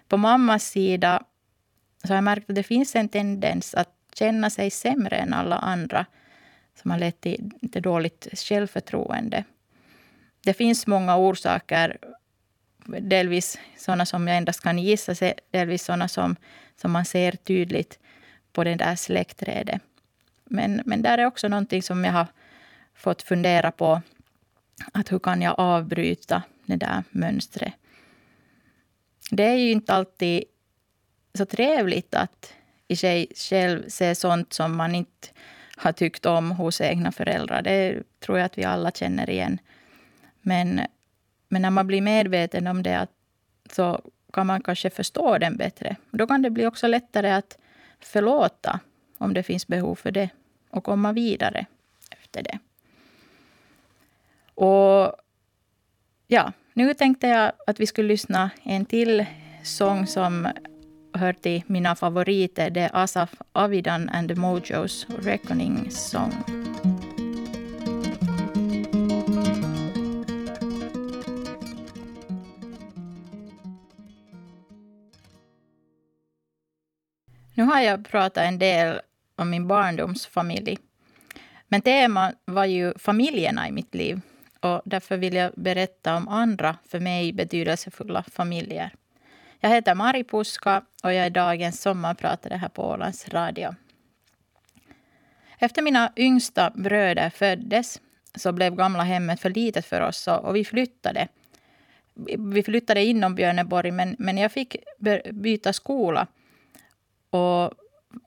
På 0.07 0.17
mammas 0.17 0.63
sida 0.63 1.23
så 2.03 2.07
har 2.07 2.15
jag 2.15 2.23
märkt 2.23 2.49
att 2.49 2.55
det 2.55 2.63
finns 2.63 2.95
en 2.95 3.09
tendens 3.09 3.75
att 3.75 3.89
känna 4.13 4.49
sig 4.49 4.71
sämre 4.71 5.15
än 5.15 5.33
alla 5.33 5.55
andra 5.55 6.05
som 6.81 6.91
har 6.91 6.97
lett 6.97 7.21
till 7.21 7.51
lite 7.61 7.79
dåligt 7.79 8.27
självförtroende. 8.33 9.43
Det 10.41 10.53
finns 10.53 10.87
många 10.87 11.17
orsaker. 11.17 11.97
Delvis 12.85 13.59
sådana 13.77 14.05
som 14.05 14.27
jag 14.27 14.37
endast 14.37 14.61
kan 14.61 14.79
gissa, 14.79 15.33
delvis 15.51 15.83
sådana 15.83 16.07
som, 16.07 16.35
som 16.75 16.91
man 16.91 17.05
ser 17.05 17.31
tydligt 17.31 17.99
på 18.53 18.63
det 18.63 18.75
där 18.75 18.95
släktträdet. 18.95 19.81
Men, 20.45 20.81
men 20.85 21.01
där 21.01 21.17
är 21.17 21.25
också 21.25 21.47
någonting 21.47 21.83
som 21.83 22.05
jag 22.05 22.11
har 22.11 22.27
fått 22.93 23.21
fundera 23.21 23.71
på. 23.71 24.01
Att 24.93 25.11
hur 25.11 25.19
kan 25.19 25.41
jag 25.41 25.59
avbryta 25.59 26.43
det 26.69 26.75
där 26.75 27.03
mönstret? 27.09 27.73
Det 29.31 29.43
är 29.43 29.55
ju 29.55 29.71
inte 29.71 29.93
alltid 29.93 30.43
så 31.33 31.45
trevligt 31.45 32.15
att 32.15 32.53
i 32.87 32.95
sig 32.95 33.27
själv 33.35 33.83
se 33.87 34.15
sånt 34.15 34.53
som 34.53 34.75
man 34.75 34.95
inte 34.95 35.27
har 35.75 35.91
tyckt 35.91 36.25
om 36.25 36.51
hos 36.51 36.81
egna 36.81 37.11
föräldrar. 37.11 37.61
Det 37.61 38.03
tror 38.19 38.37
jag 38.37 38.45
att 38.45 38.57
vi 38.57 38.63
alla 38.63 38.91
känner 38.91 39.29
igen. 39.29 39.59
Men, 40.41 40.81
men 41.47 41.61
när 41.61 41.69
man 41.69 41.87
blir 41.87 42.01
medveten 42.01 42.67
om 42.67 42.83
det 42.83 43.07
så 43.71 44.01
kan 44.33 44.47
man 44.47 44.61
kanske 44.61 44.89
förstå 44.89 45.37
den 45.37 45.57
bättre. 45.57 45.95
Då 46.11 46.27
kan 46.27 46.41
det 46.41 46.49
bli 46.49 46.65
också 46.65 46.87
lättare 46.87 47.31
att 47.31 47.57
förlåta 47.99 48.79
om 49.17 49.33
det 49.33 49.43
finns 49.43 49.67
behov 49.67 49.95
för 49.95 50.11
det 50.11 50.29
och 50.69 50.83
komma 50.83 51.11
vidare 51.13 51.65
efter 52.09 52.43
det. 52.43 52.59
Och 54.55 55.15
ja, 56.27 56.51
nu 56.79 56.93
tänkte 56.93 57.27
jag 57.27 57.51
att 57.67 57.79
vi 57.79 57.85
skulle 57.85 58.07
lyssna 58.07 58.49
en 58.63 58.85
till 58.85 59.25
sång 59.63 60.07
som 60.07 60.47
hör 61.13 61.33
till 61.33 61.63
mina 61.67 61.95
favoriter. 61.95 62.69
Det 62.69 62.81
är 62.81 62.89
Asaf 62.93 63.33
Avidan 63.51 64.09
and 64.09 64.29
the 64.29 64.35
Mojos 64.35 65.07
Reckoning 65.09 65.91
Song. 65.91 66.33
Nu 77.53 77.63
har 77.63 77.81
jag 77.81 78.05
pratat 78.05 78.43
en 78.43 78.59
del 78.59 79.01
om 79.35 79.49
min 79.49 79.67
barndomsfamilj. 79.67 80.77
Men 81.67 81.81
temat 81.81 82.35
var 82.45 82.65
ju 82.65 82.93
familjerna 82.97 83.67
i 83.67 83.71
mitt 83.71 83.95
liv. 83.95 84.21
Och 84.59 84.81
därför 84.85 85.17
vill 85.17 85.33
jag 85.33 85.51
berätta 85.55 86.15
om 86.15 86.27
andra 86.27 86.77
för 86.87 86.99
mig 86.99 87.33
betydelsefulla 87.33 88.23
familjer. 88.23 88.91
Jag 89.59 89.69
heter 89.69 89.95
Mari 89.95 90.23
Puska 90.23 90.81
och 91.03 91.13
jag 91.13 91.25
är 91.25 91.29
dagens 91.29 91.81
sommarpratare 91.81 92.55
här 92.55 92.69
på 92.69 92.89
Ålands 92.89 93.29
Radio. 93.29 93.75
Efter 95.59 95.81
mina 95.81 96.11
yngsta 96.15 96.69
bröder 96.69 97.29
föddes 97.29 98.01
så 98.35 98.51
blev 98.51 98.75
gamla 98.75 99.03
hemmet 99.03 99.39
för 99.39 99.49
litet 99.49 99.85
för 99.85 100.01
oss 100.01 100.27
och 100.27 100.55
vi 100.55 100.65
flyttade. 100.65 101.27
Vi 102.53 102.63
flyttade 102.63 103.03
inom 103.03 103.35
Björneborg, 103.35 103.91
men, 103.91 104.15
men 104.19 104.37
jag 104.37 104.51
fick 104.51 104.75
byta 105.31 105.73
skola. 105.73 106.27
Och 107.29 107.73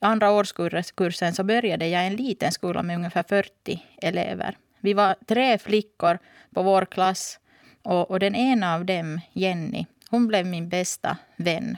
andra 0.01 0.31
årskursen 0.31 1.35
så 1.35 1.45
började 1.45 1.89
jag 1.89 2.05
i 2.05 2.07
en 2.07 2.17
liten 2.17 2.53
skola 2.53 2.83
med 2.83 2.97
ungefär 2.97 3.23
40 3.23 3.83
elever. 4.03 4.57
Vi 4.83 4.95
var 4.95 5.17
tre 5.27 5.59
flickor 5.59 6.19
på 6.55 6.63
vår 6.63 6.85
klass 6.85 7.41
och, 7.83 8.11
och 8.11 8.21
den 8.21 8.35
ena 8.35 8.75
av 8.75 8.85
dem, 8.85 9.21
Jenny, 9.33 9.87
hon 10.11 10.27
blev 10.29 10.47
min 10.47 10.69
bästa 10.69 11.17
vän. 11.37 11.77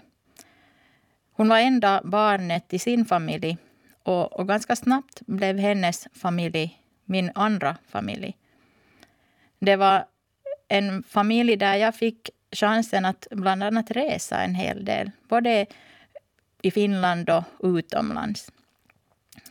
Hon 1.33 1.49
var 1.49 1.59
enda 1.59 2.01
barnet 2.05 2.73
i 2.73 2.79
sin 2.79 3.05
familj 3.05 3.57
och, 4.03 4.33
och 4.33 4.49
ganska 4.49 4.77
snabbt 4.77 5.21
blev 5.27 5.59
hennes 5.59 6.09
familj 6.13 6.81
min 7.05 7.31
andra 7.35 7.77
familj. 7.89 8.37
Det 9.59 9.77
var 9.77 10.05
en 10.69 11.03
familj 11.03 11.57
där 11.57 11.75
jag 11.75 11.95
fick 11.95 12.31
chansen 12.53 13.05
att 13.05 13.27
bland 13.31 13.63
annat 13.63 13.91
resa 13.91 14.43
en 14.43 14.55
hel 14.55 14.85
del. 14.85 15.11
Både 15.29 15.67
i 16.63 16.71
Finland 16.71 17.31
och 17.31 17.45
utomlands. 17.63 18.53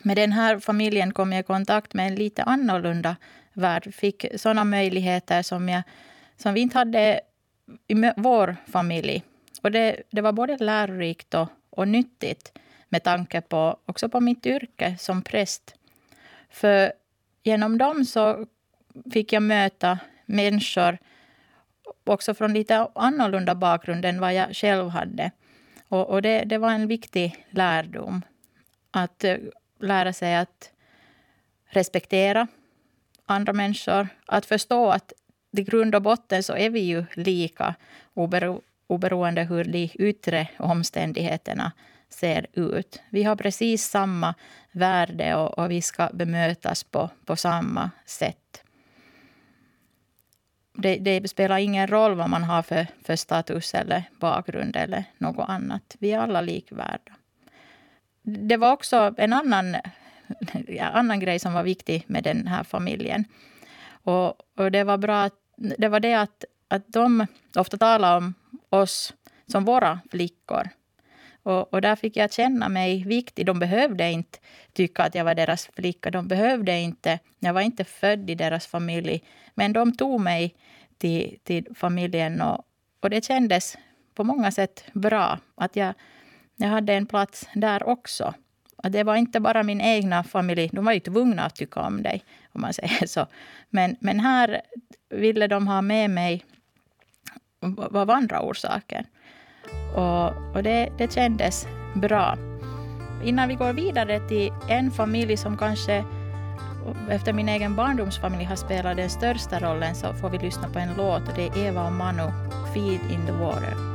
Med 0.02 0.18
den 0.18 0.32
här 0.32 0.60
familjen 0.60 1.14
kom 1.14 1.32
jag 1.32 1.40
i 1.40 1.44
kontakt 1.44 1.94
med 1.94 2.08
en 2.08 2.16
lite 2.16 2.44
annorlunda 2.44 3.16
värld. 3.54 3.94
Fick 3.94 4.26
sådana 4.36 4.64
möjligheter 4.64 5.42
som, 5.42 5.70
jag, 5.70 5.84
som 6.38 6.54
vi 6.54 6.62
inte 6.62 6.78
hade 6.78 7.22
i 7.88 8.12
vår 8.18 8.56
familj. 8.68 9.24
Och 9.62 9.72
det, 9.72 10.04
det 10.12 10.22
var 10.22 10.32
både 10.32 10.58
lärorikt 10.58 11.34
och, 11.34 11.48
och 11.70 11.88
nyttigt 11.88 12.60
med 12.90 13.04
tanke 13.04 13.42
på, 13.42 13.78
också 13.86 14.10
på 14.10 14.20
mitt 14.20 14.46
yrke 14.46 14.96
som 15.00 15.22
präst. 15.22 15.76
För 16.50 16.94
genom 17.44 17.78
dem 17.78 18.06
så 18.06 18.46
fick 19.14 19.34
jag 19.34 19.44
möta 19.44 20.00
människor 20.26 20.98
också 22.04 22.34
från 22.34 22.54
lite 22.54 22.88
annorlunda 22.96 23.56
bakgrund 23.56 24.06
än 24.06 24.20
vad 24.20 24.34
jag 24.34 24.56
själv 24.56 24.90
hade. 24.90 25.32
Och, 25.88 26.10
och 26.10 26.22
det, 26.22 26.44
det 26.44 26.58
var 26.58 26.72
en 26.72 26.88
viktig 26.88 27.46
lärdom. 27.50 28.22
Att 28.92 29.24
eh, 29.24 29.38
lära 29.80 30.14
sig 30.14 30.36
att 30.36 30.72
respektera 31.66 32.48
andra 33.26 33.54
människor. 33.54 34.08
Att 34.26 34.46
förstå 34.46 34.90
att 34.90 35.14
i 35.58 35.64
grund 35.64 35.96
och 35.96 36.02
botten 36.02 36.44
så 36.44 36.56
är 36.56 36.70
vi 36.70 36.80
ju 36.80 37.06
lika 37.14 37.76
obero, 38.14 38.62
oberoende 38.88 39.44
hur 39.44 39.64
de 39.64 39.92
yttre 39.94 40.48
omständigheterna 40.58 41.72
ser 42.10 42.48
ut. 42.54 43.02
Vi 43.10 43.24
har 43.24 43.36
precis 43.36 43.90
samma 43.90 44.36
värde 44.72 45.36
och, 45.36 45.60
och 45.60 45.72
vi 45.72 45.82
ska 45.82 46.10
bemötas 46.14 46.84
på, 46.84 47.10
på 47.26 47.36
samma 47.36 47.92
sätt. 48.06 48.64
Det, 50.74 50.96
det, 50.96 51.28
spelar 51.28 51.58
ingen 51.58 51.88
roll 51.88 52.16
vad 52.16 52.30
man 52.30 52.44
har 52.44 52.62
för, 52.62 52.88
för 53.04 53.16
status 53.16 53.74
eller 53.74 54.04
bakgrund 54.20 54.76
eller 54.76 55.04
något 55.18 55.50
annat. 55.50 55.96
Vi 56.00 56.12
är 56.12 56.20
alla 56.20 56.42
likvärda. 56.42 57.14
Det 58.22 58.58
var 58.58 58.72
också 58.72 59.14
en 59.18 59.34
annan, 59.34 59.76
annan 60.80 61.20
grej 61.20 61.40
som 61.40 61.54
var 61.54 61.64
viktig 61.64 62.04
med 62.08 62.24
den 62.24 62.48
här 62.48 62.64
familjen. 62.64 63.26
Och, 64.04 64.28
och 64.58 64.72
det 64.72 64.84
var 64.84 64.98
bra 64.98 65.24
att 65.24 65.34
det 65.56 65.88
var 65.88 66.00
det 66.00 66.14
att, 66.14 66.44
att 66.68 66.84
de 66.88 67.28
ofta 67.56 67.78
talar 67.78 68.18
om 68.18 68.34
oss 68.70 69.14
som 69.48 69.66
våra 69.66 70.00
flickor. 70.12 70.70
Och, 71.44 71.74
och, 71.74 71.82
där 71.82 71.96
fick 71.96 72.18
jag 72.18 72.34
känna 72.34 72.70
mig 72.70 73.04
viktig. 73.04 73.46
De 73.46 73.60
behövde 73.60 74.12
inte 74.12 74.40
tycka 74.74 75.04
att 75.04 75.16
jag 75.16 75.26
var 75.26 75.36
deras 75.36 75.70
flicka. 75.76 76.12
De 76.12 76.28
behövde 76.28 76.80
inte, 76.80 77.20
jag 77.40 77.54
var 77.54 77.62
inte 77.62 77.84
född 77.84 78.30
i 78.30 78.36
deras 78.36 78.68
familj. 78.68 79.24
Men 79.54 79.74
de 79.74 79.98
tog 79.98 80.22
mig 80.22 80.56
till, 80.98 81.40
till 81.44 81.68
familjen 81.76 82.42
och, 82.42 82.66
och 83.00 83.10
det 83.10 83.26
kändes 83.26 83.78
på 84.16 84.24
många 84.24 84.52
sätt 84.52 84.84
bra 84.94 85.40
att 85.56 85.76
jag, 85.76 85.94
jag 86.56 86.68
hade 86.68 86.94
en 86.94 87.06
plats 87.06 87.50
där 87.54 87.84
också. 87.84 88.34
Det 88.90 89.04
var 89.04 89.16
inte 89.16 89.40
bara 89.40 89.64
min 89.64 89.82
egna 89.82 90.24
familj. 90.24 90.70
De 90.74 90.86
var 90.86 90.94
ju 90.94 91.00
tvungna 91.00 91.46
att 91.46 91.56
tycka 91.56 91.80
om 91.80 92.04
dig, 92.04 92.24
om 92.52 92.62
man 92.62 92.74
säger 92.74 93.08
så. 93.08 93.28
Men, 93.70 93.96
men 94.00 94.20
här 94.20 94.62
ville 95.10 95.48
de 95.48 95.68
ha 95.68 95.82
med 95.82 96.10
mig 96.10 96.46
av 97.92 98.10
andra 98.10 98.42
orsaker. 98.42 99.06
Och, 99.96 100.56
och 100.56 100.64
det, 100.64 100.90
det 100.98 101.14
kändes 101.14 101.68
bra. 101.96 102.38
Innan 103.26 103.50
vi 103.50 103.56
går 103.56 103.74
vidare 103.74 104.28
till 104.28 104.52
en 104.70 104.92
familj 104.92 105.38
som 105.38 105.58
kanske 105.58 106.04
efter 107.10 107.34
min 107.34 107.50
egen 107.50 107.76
barndomsfamilj 107.76 108.44
har 108.44 108.56
spelat 108.56 108.98
den 108.98 109.10
största 109.10 109.60
rollen 109.60 109.96
så 109.96 110.14
får 110.14 110.30
vi 110.30 110.38
lyssna 110.38 110.70
på 110.70 110.80
en 110.80 110.94
låt 110.98 111.28
och 111.28 111.34
det 111.36 111.48
är 111.48 111.58
Eva 111.58 111.86
och 111.86 111.94
Manu, 111.94 112.32
Feed 112.74 113.12
in 113.12 113.26
the 113.26 113.32
water. 113.32 113.93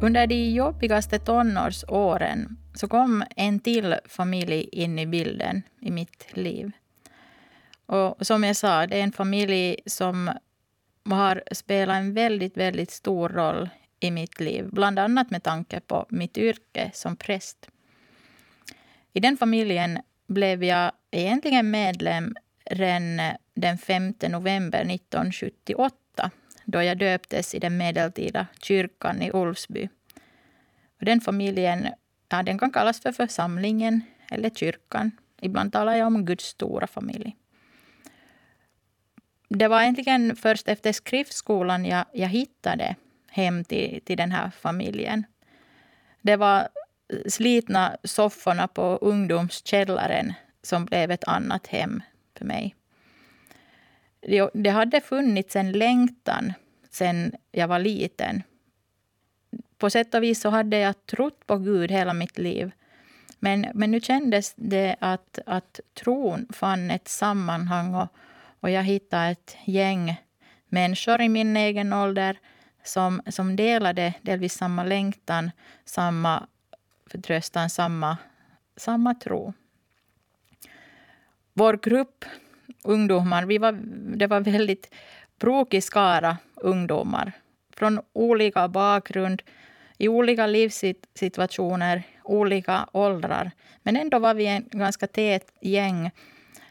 Under 0.00 0.26
de 0.26 0.50
jobbigaste 0.50 1.18
tonårsåren 1.18 2.56
så 2.74 2.88
kom 2.88 3.24
en 3.36 3.60
till 3.60 3.94
familj 4.04 4.68
in 4.72 4.98
i 4.98 5.06
bilden 5.06 5.62
i 5.80 5.90
mitt 5.90 6.36
liv. 6.36 6.70
Och 7.86 8.26
som 8.26 8.44
jag 8.44 8.56
sa, 8.56 8.86
det 8.86 8.98
är 8.98 9.02
en 9.02 9.12
familj 9.12 9.76
som 9.86 10.30
har 11.04 11.42
spelat 11.52 11.96
en 11.96 12.14
väldigt, 12.14 12.56
väldigt 12.56 12.90
stor 12.90 13.28
roll 13.28 13.68
i 14.00 14.10
mitt 14.10 14.40
liv. 14.40 14.68
Bland 14.72 14.98
annat 14.98 15.30
med 15.30 15.42
tanke 15.42 15.80
på 15.80 16.06
mitt 16.08 16.38
yrke 16.38 16.90
som 16.94 17.16
präst. 17.16 17.68
I 19.12 19.20
den 19.20 19.36
familjen 19.36 19.98
blev 20.26 20.64
jag 20.64 20.92
egentligen 21.10 21.70
medlem 21.70 22.34
redan 22.70 23.20
den 23.54 23.78
5 23.78 24.14
november 24.28 24.78
1978 24.78 25.96
då 26.70 26.82
jag 26.82 26.98
döptes 26.98 27.54
i 27.54 27.58
den 27.58 27.76
medeltida 27.76 28.46
kyrkan 28.62 29.22
i 29.22 29.30
Ulfsby. 29.34 29.88
Och 30.98 31.04
den 31.04 31.20
familjen 31.20 31.88
ja, 32.28 32.42
den 32.42 32.58
kan 32.58 32.70
kallas 32.70 33.00
för 33.00 33.12
församlingen 33.12 34.02
eller 34.30 34.50
kyrkan. 34.50 35.10
Ibland 35.40 35.72
talar 35.72 35.94
jag 35.94 36.06
om 36.06 36.24
Guds 36.24 36.44
stora 36.44 36.86
familj. 36.86 37.36
Det 39.48 39.68
var 39.68 39.82
egentligen 39.82 40.36
först 40.36 40.68
efter 40.68 40.92
skriftskolan 40.92 41.84
jag, 41.84 42.04
jag 42.12 42.28
hittade 42.28 42.96
hem 43.30 43.64
till, 43.64 44.00
till 44.04 44.16
den 44.16 44.32
här 44.32 44.50
familjen. 44.50 45.24
Det 46.22 46.36
var 46.36 46.68
slitna 47.28 47.96
sofforna 48.04 48.68
på 48.68 48.98
ungdomskällaren 49.00 50.32
som 50.62 50.84
blev 50.84 51.10
ett 51.10 51.24
annat 51.24 51.66
hem 51.66 52.02
för 52.38 52.44
mig. 52.44 52.74
Det 54.52 54.70
hade 54.70 55.00
funnits 55.00 55.56
en 55.56 55.72
längtan 55.72 56.52
sen 56.90 57.32
jag 57.52 57.68
var 57.68 57.78
liten. 57.78 58.42
På 59.78 59.90
sätt 59.90 60.14
och 60.14 60.22
vis 60.22 60.40
så 60.40 60.50
hade 60.50 60.78
jag 60.78 61.06
trott 61.06 61.46
på 61.46 61.58
Gud 61.58 61.90
hela 61.90 62.12
mitt 62.12 62.38
liv. 62.38 62.70
Men, 63.38 63.66
men 63.74 63.90
nu 63.90 64.00
kändes 64.00 64.54
det 64.56 64.96
att, 65.00 65.38
att 65.46 65.80
tron 65.94 66.46
fann 66.52 66.90
ett 66.90 67.08
sammanhang 67.08 67.94
och, 67.94 68.08
och 68.60 68.70
jag 68.70 68.82
hittade 68.82 69.28
ett 69.28 69.56
gäng 69.64 70.22
människor 70.68 71.20
i 71.20 71.28
min 71.28 71.56
egen 71.56 71.92
ålder 71.92 72.38
som, 72.84 73.22
som 73.26 73.56
delade 73.56 74.14
delvis 74.22 74.54
samma 74.54 74.84
längtan, 74.84 75.50
samma 75.84 76.46
förtröstan, 77.06 77.70
samma, 77.70 78.16
samma 78.76 79.14
tro. 79.14 79.52
Vår 81.52 81.76
grupp 81.82 82.24
ungdomar, 82.84 83.44
vi 83.44 83.58
var, 83.58 83.72
det 84.16 84.26
var 84.26 84.40
väldigt 84.40 84.94
brokig 85.38 85.84
skara 85.84 86.36
ungdomar 86.54 87.32
från 87.76 88.00
olika 88.12 88.68
bakgrund, 88.68 89.42
i 89.98 90.08
olika 90.08 90.46
livssituationer, 90.46 92.02
olika 92.24 92.88
åldrar. 92.92 93.50
Men 93.82 93.96
ändå 93.96 94.18
var 94.18 94.34
vi 94.34 94.46
en 94.46 94.68
ganska 94.70 95.06
tät 95.06 95.52
gäng 95.60 96.10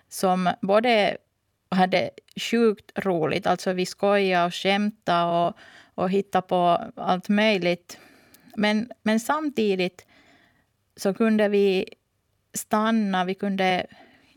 som 0.09 0.49
både 0.61 1.17
hade 1.69 2.09
sjukt 2.35 2.99
roligt. 2.99 3.47
Alltså 3.47 3.73
vi 3.73 3.85
skojade 3.85 4.45
och 4.45 4.53
skämtade 4.53 5.47
och, 5.47 5.57
och 5.95 6.09
hittade 6.09 6.47
på 6.47 6.91
allt 6.95 7.29
möjligt. 7.29 7.99
Men, 8.55 8.91
men 9.03 9.19
samtidigt 9.19 10.05
så 10.95 11.13
kunde 11.13 11.49
vi 11.49 11.85
stanna, 12.53 13.25
vi 13.25 13.33
kunde 13.33 13.85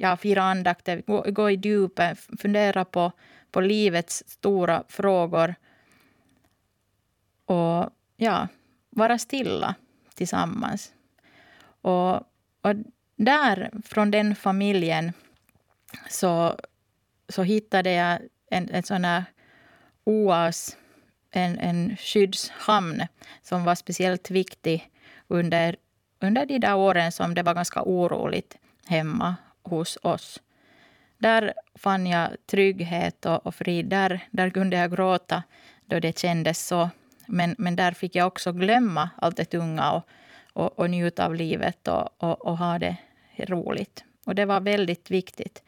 ja, 0.00 0.16
fira 0.16 0.42
andakter, 0.42 1.02
gå, 1.06 1.22
gå 1.28 1.50
i 1.50 1.54
djupet, 1.54 2.18
fundera 2.18 2.84
på, 2.84 3.12
på 3.50 3.60
livets 3.60 4.24
stora 4.26 4.84
frågor. 4.88 5.54
Och 7.44 7.90
ja, 8.16 8.48
vara 8.90 9.18
stilla 9.18 9.74
tillsammans. 10.14 10.92
Och, 11.80 12.14
och 12.60 12.74
där, 13.16 13.70
från 13.84 14.10
den 14.10 14.34
familjen, 14.34 15.12
så, 16.08 16.56
så 17.28 17.42
hittade 17.42 17.92
jag 17.92 18.18
en, 18.50 18.68
en 18.70 18.82
sån 18.82 19.04
här 19.04 19.24
oas, 20.04 20.76
en, 21.30 21.58
en 21.58 21.96
skyddshamn 21.96 23.06
som 23.42 23.64
var 23.64 23.74
speciellt 23.74 24.30
viktig 24.30 24.90
under 25.28 25.76
under 26.20 26.46
de 26.46 26.58
där 26.58 26.76
åren 26.76 27.12
som 27.12 27.34
det 27.34 27.42
var 27.42 27.54
ganska 27.54 27.82
oroligt 27.82 28.58
hemma 28.86 29.36
hos 29.70 29.98
oss. 30.02 30.40
Där 31.18 31.52
fann 31.74 32.06
jag 32.06 32.30
trygghet 32.46 33.26
och, 33.26 33.46
och 33.46 33.54
frid. 33.54 33.86
Där, 33.86 34.20
där 34.30 34.50
kunde 34.50 34.76
jag 34.76 34.92
gråta 34.92 35.42
då 35.86 36.00
det 36.00 36.18
kändes 36.18 36.66
så. 36.66 36.90
Men, 37.26 37.54
men 37.58 37.76
där 37.76 37.92
fick 37.92 38.14
jag 38.14 38.26
också 38.26 38.52
glömma 38.52 39.10
allt 39.16 39.36
det 39.36 39.44
tunga 39.44 39.92
och, 39.92 40.08
och, 40.52 40.78
och 40.78 40.90
njuta 40.90 41.26
av 41.26 41.34
livet 41.34 41.88
och, 41.88 42.22
och, 42.22 42.46
och 42.46 42.58
ha 42.58 42.78
det 42.78 42.96
roligt. 43.38 44.04
Och 44.24 44.34
det 44.34 44.44
var 44.44 44.60
väldigt 44.60 45.10
viktigt. 45.10 45.62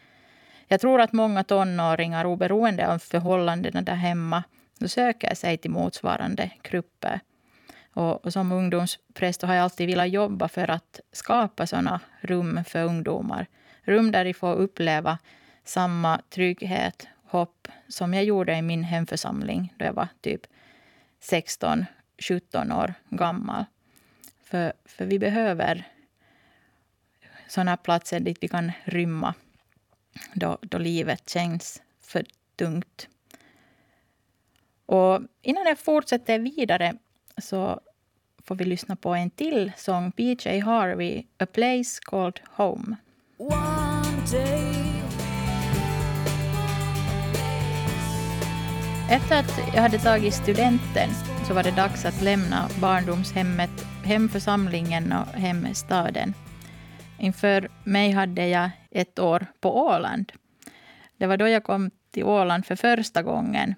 Jag 0.68 0.80
tror 0.80 1.00
att 1.00 1.12
många 1.12 1.44
tonåringar, 1.44 2.24
oberoende 2.24 2.92
av 2.92 2.98
förhållandena 2.98 3.82
där 3.82 3.94
hemma, 3.94 4.42
söker 4.86 5.34
sig 5.34 5.58
till 5.58 5.70
motsvarande 5.70 6.50
grupper. 6.62 7.20
Och, 7.94 8.24
och, 8.24 8.32
som 8.32 8.52
ungdomspräst 8.52 9.42
har 9.42 9.54
jag 9.54 9.62
alltid 9.62 9.86
velat 9.86 10.10
jobba 10.10 10.48
för 10.48 10.70
att 10.70 11.00
skapa 11.12 11.66
såna 11.66 12.00
rum 12.20 12.64
för 12.64 12.84
ungdomar. 12.84 13.46
Rum 13.82 14.12
där 14.12 14.24
de 14.24 14.34
får 14.34 14.54
uppleva 14.54 15.18
samma 15.64 16.20
trygghet, 16.30 17.08
hopp 17.24 17.68
som 17.88 18.14
jag 18.14 18.24
gjorde 18.24 18.56
i 18.56 18.62
min 18.62 18.84
hemförsamling 18.84 19.74
då 19.76 19.84
jag 19.84 19.92
var 19.92 20.08
typ 20.20 20.46
16, 21.20 21.84
17 22.18 22.72
år 22.72 22.94
gammal. 23.08 23.64
För, 24.44 24.72
för 24.84 25.04
vi 25.04 25.18
behöver 25.18 25.88
såna 27.48 27.76
platser 27.76 28.20
dit 28.20 28.38
vi 28.40 28.48
kan 28.48 28.72
rymma 28.84 29.34
då, 30.34 30.58
då 30.62 30.78
livet 30.78 31.30
känns 31.30 31.82
för 32.00 32.24
tungt. 32.56 33.08
Och 34.86 35.20
innan 35.42 35.66
jag 35.66 35.78
fortsätter 35.78 36.38
vidare 36.38 36.94
så 37.38 37.80
får 38.44 38.54
vi 38.54 38.64
lyssna 38.64 38.96
på 38.96 39.14
en 39.14 39.30
till 39.30 39.72
sång, 39.76 40.12
PJ 40.12 40.58
Harvey, 40.58 41.24
A 41.38 41.46
place 41.46 42.00
called 42.02 42.40
home. 42.50 42.96
Efter 49.10 49.38
att 49.38 49.74
jag 49.74 49.82
hade 49.82 49.98
tagit 49.98 50.34
studenten 50.34 51.10
så 51.48 51.54
var 51.54 51.62
det 51.62 51.70
dags 51.70 52.04
att 52.04 52.22
lämna 52.22 52.68
barndomshemmet, 52.80 53.70
hemförsamlingen 54.04 55.12
och 55.12 55.26
hemstaden. 55.26 56.34
Inför 57.18 57.68
mig 57.84 58.10
hade 58.10 58.46
jag 58.46 58.70
ett 58.90 59.18
år 59.18 59.46
på 59.60 59.86
Åland. 59.86 60.32
Det 61.16 61.26
var 61.26 61.36
då 61.36 61.48
jag 61.48 61.64
kom 61.64 61.90
till 62.10 62.24
Åland 62.24 62.66
för 62.66 62.76
första 62.76 63.22
gången 63.22 63.74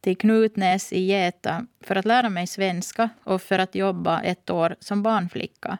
till 0.00 0.18
Knutnäs 0.18 0.92
i 0.92 1.00
Geta 1.00 1.66
för 1.80 1.96
att 1.96 2.04
lära 2.04 2.28
mig 2.28 2.46
svenska 2.46 3.08
och 3.24 3.42
för 3.42 3.58
att 3.58 3.74
jobba 3.74 4.20
ett 4.20 4.50
år 4.50 4.76
som 4.80 5.02
barnflicka. 5.02 5.78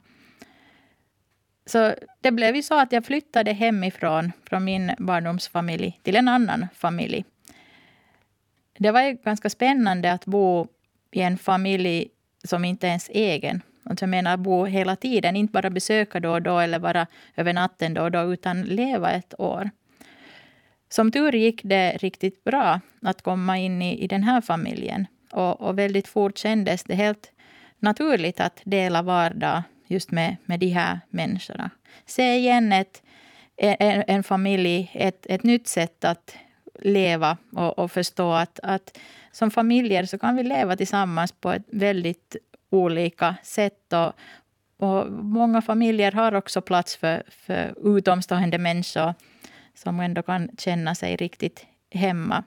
Så 1.66 1.94
det 2.20 2.30
blev 2.30 2.56
ju 2.56 2.62
så 2.62 2.80
att 2.80 2.92
jag 2.92 3.04
flyttade 3.04 3.52
hemifrån, 3.52 4.32
från 4.44 4.64
min 4.64 4.92
barndomsfamilj, 4.98 6.00
till 6.02 6.16
en 6.16 6.28
annan 6.28 6.66
familj. 6.74 7.24
Det 8.78 8.90
var 8.90 9.02
ju 9.02 9.12
ganska 9.12 9.50
spännande 9.50 10.12
att 10.12 10.24
bo 10.24 10.66
i 11.10 11.20
en 11.20 11.38
familj 11.38 12.08
som 12.44 12.64
inte 12.64 12.86
ens 12.86 13.08
är 13.08 13.14
egen. 13.14 13.62
Alltså 13.84 14.02
jag 14.02 14.10
menar 14.10 14.36
bo 14.36 14.64
hela 14.64 14.96
tiden, 14.96 15.36
inte 15.36 15.52
bara 15.52 15.70
besöka 15.70 16.20
då 16.20 16.30
och 16.30 16.42
då 16.42 16.58
eller 16.58 16.78
vara 16.78 17.06
över 17.36 17.52
natten 17.52 17.94
då 17.94 18.02
och 18.02 18.10
då, 18.10 18.32
utan 18.32 18.62
leva 18.62 19.10
ett 19.10 19.40
år. 19.40 19.70
Som 20.88 21.12
tur 21.12 21.32
gick 21.32 21.60
det 21.64 21.96
riktigt 21.96 22.44
bra 22.44 22.80
att 23.02 23.22
komma 23.22 23.58
in 23.58 23.82
i, 23.82 24.04
i 24.04 24.06
den 24.06 24.22
här 24.22 24.40
familjen. 24.40 25.06
Och, 25.32 25.60
och 25.60 25.78
väldigt 25.78 26.08
fort 26.08 26.38
kändes 26.38 26.84
det 26.84 26.94
helt 26.94 27.32
naturligt 27.78 28.40
att 28.40 28.60
dela 28.64 29.02
vardag 29.02 29.62
just 29.94 30.10
med, 30.10 30.36
med 30.44 30.60
de 30.60 30.68
här 30.68 31.00
människorna. 31.10 31.70
Se 32.06 32.36
igen 32.36 32.72
ett, 32.72 33.02
en, 33.56 34.04
en 34.06 34.22
familj, 34.22 34.90
ett, 34.94 35.26
ett 35.28 35.42
nytt 35.42 35.68
sätt 35.68 36.04
att 36.04 36.36
leva 36.80 37.36
och, 37.52 37.78
och 37.78 37.92
förstå 37.92 38.32
att, 38.32 38.60
att 38.62 38.98
som 39.32 39.50
familjer 39.50 40.04
så 40.04 40.18
kan 40.18 40.36
vi 40.36 40.42
leva 40.42 40.76
tillsammans 40.76 41.32
på 41.32 41.52
ett 41.52 41.66
väldigt 41.66 42.36
olika 42.70 43.36
sätt. 43.42 43.92
Och, 43.92 44.12
och 44.76 45.12
många 45.12 45.62
familjer 45.62 46.12
har 46.12 46.34
också 46.34 46.60
plats 46.60 46.96
för, 46.96 47.22
för 47.28 47.96
utomstående 47.96 48.58
människor 48.58 49.14
som 49.74 50.00
ändå 50.00 50.22
kan 50.22 50.50
känna 50.58 50.94
sig 50.94 51.16
riktigt 51.16 51.66
hemma. 51.90 52.44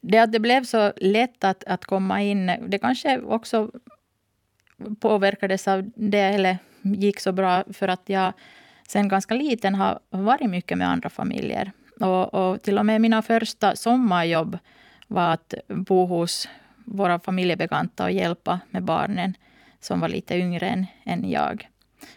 Det 0.00 0.18
att 0.18 0.32
det 0.32 0.40
blev 0.40 0.64
så 0.64 0.92
lätt 0.96 1.44
att, 1.44 1.64
att 1.64 1.84
komma 1.84 2.22
in, 2.22 2.52
det 2.68 2.78
kanske 2.78 3.20
också 3.20 3.70
påverkades 5.00 5.68
av 5.68 5.90
det, 5.94 6.18
eller 6.18 6.58
gick 6.82 7.20
så 7.20 7.32
bra 7.32 7.64
för 7.72 7.88
att 7.88 8.02
jag 8.06 8.32
sen 8.88 9.08
ganska 9.08 9.34
liten 9.34 9.74
har 9.74 9.98
varit 10.10 10.50
mycket 10.50 10.78
med 10.78 10.88
andra 10.88 11.10
familjer. 11.10 11.72
Och, 12.00 12.34
och 12.34 12.62
till 12.62 12.78
och 12.78 12.86
med 12.86 13.00
mina 13.00 13.22
första 13.22 13.76
sommarjobb 13.76 14.58
var 15.06 15.32
att 15.32 15.54
bo 15.68 16.06
hos 16.06 16.48
våra 16.84 17.18
familjebekanta 17.18 18.04
och 18.04 18.12
hjälpa 18.12 18.60
med 18.70 18.82
barnen 18.82 19.34
som 19.80 20.00
var 20.00 20.08
lite 20.08 20.36
yngre 20.36 20.68
än, 20.68 20.86
än 21.04 21.30
jag. 21.30 21.68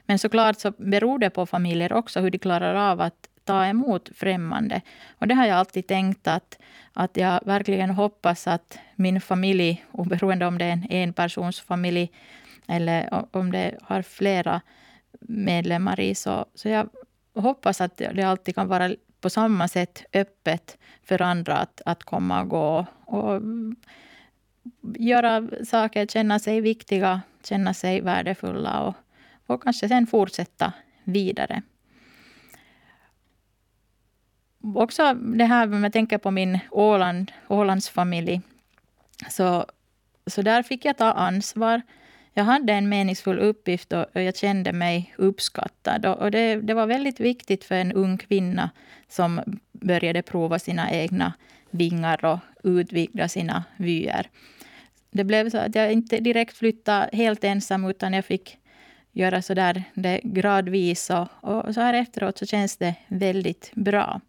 Men 0.05 0.19
såklart 0.19 0.59
så 0.59 0.71
beror 0.77 1.19
det 1.19 1.29
på 1.29 1.45
familjer 1.45 1.93
också 1.93 2.19
hur 2.19 2.31
de 2.31 2.37
klarar 2.37 2.75
av 2.75 3.01
att 3.01 3.29
ta 3.43 3.65
emot 3.65 4.09
främmande. 4.15 4.81
Och 5.19 5.27
det 5.27 5.35
har 5.35 5.45
jag 5.45 5.57
alltid 5.57 5.87
tänkt 5.87 6.27
att, 6.27 6.59
att 6.93 7.17
jag 7.17 7.39
verkligen 7.45 7.89
hoppas 7.89 8.47
att 8.47 8.79
min 8.95 9.21
familj, 9.21 9.85
oberoende 9.91 10.45
om 10.45 10.57
det 10.57 10.65
är 10.65 10.71
en 10.71 10.87
enpersonsfamilj 10.89 12.11
eller 12.67 13.25
om 13.31 13.51
det 13.51 13.77
har 13.81 14.01
flera 14.01 14.61
medlemmar 15.19 15.99
i, 15.99 16.15
så, 16.15 16.45
så 16.53 16.69
jag 16.69 16.89
hoppas 17.35 17.81
att 17.81 17.97
det 17.97 18.23
alltid 18.23 18.55
kan 18.55 18.67
vara 18.67 18.95
på 19.21 19.29
samma 19.29 19.67
sätt 19.67 20.05
öppet 20.13 20.77
för 21.03 21.21
andra 21.21 21.57
att, 21.57 21.81
att 21.85 22.03
komma 22.03 22.41
och 22.41 22.49
gå 22.49 22.85
och 23.05 23.41
göra 24.99 25.49
saker, 25.65 26.05
känna 26.05 26.39
sig 26.39 26.61
viktiga, 26.61 27.21
känna 27.43 27.73
sig 27.73 28.01
värdefulla 28.01 28.81
och, 28.81 28.95
och 29.45 29.63
kanske 29.63 29.87
sen 29.87 30.07
fortsätta 30.07 30.73
vidare. 31.03 31.61
Också 34.75 35.13
det 35.13 35.45
här, 35.45 35.73
om 35.73 35.83
jag 35.83 35.93
tänker 35.93 36.17
på 36.17 36.31
min 36.31 36.59
Åland, 36.71 37.31
Ålandsfamilj, 37.47 38.41
så, 39.29 39.65
så 40.27 40.41
där 40.41 40.63
fick 40.63 40.85
jag 40.85 40.97
ta 40.97 41.11
ansvar. 41.11 41.81
Jag 42.37 42.43
hade 42.43 42.73
en 42.73 42.89
meningsfull 42.89 43.39
uppgift 43.39 43.93
och, 43.93 44.05
och 44.13 44.21
jag 44.21 44.35
kände 44.35 44.73
mig 44.73 45.13
uppskattad. 45.17 46.05
Och, 46.05 46.17
och 46.17 46.31
det, 46.31 46.55
det, 46.55 46.73
var 46.73 46.87
väldigt 46.87 47.19
viktigt 47.19 47.63
för 47.63 47.75
en 47.75 47.91
ung 47.91 48.17
kvinna 48.17 48.69
som 49.07 49.41
började 49.71 50.21
prova 50.21 50.59
sina 50.59 50.91
egna 50.91 51.33
vingar 51.69 52.25
och 52.25 52.39
utvidga 52.63 53.27
sina 53.27 53.63
vyer. 53.77 54.29
Det 55.11 55.23
blev 55.23 55.49
så 55.49 55.57
att 55.57 55.75
jag 55.75 55.91
inte 55.91 56.19
direkt 56.19 56.57
flyttade 56.57 57.09
helt 57.13 57.43
ensam, 57.43 57.85
utan 57.85 58.13
jag 58.13 58.25
fick 58.25 58.57
göra 59.11 59.41
så 59.41 59.53
där 59.53 59.83
det 59.93 60.19
gradvis. 60.23 61.09
Och, 61.09 61.27
och 61.65 61.73
så 61.73 61.81
här 61.81 61.93
efteråt 61.93 62.37
så 62.37 62.45
känns 62.45 62.77
det 62.77 62.95
väldigt 63.07 63.71
bra. 63.75 64.21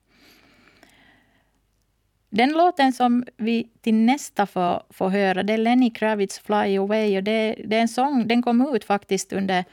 Den 2.28 2.52
låten 2.52 2.92
som 2.92 3.24
vi 3.36 3.68
till 3.80 3.94
nästa 3.94 4.46
får, 4.46 4.82
får 4.90 5.08
höra, 5.08 5.42
det 5.42 5.52
är 5.52 5.58
Lenny 5.58 5.90
Kravitz 5.90 6.38
Fly 6.38 6.78
Away. 6.78 7.16
Och 7.16 7.22
det, 7.22 7.56
det 7.64 7.76
är 7.76 7.80
en 7.80 7.88
sång, 7.88 8.28
den 8.28 8.42
kom 8.42 8.74
ut 8.74 8.84
faktiskt 8.84 9.32
under, 9.32 9.64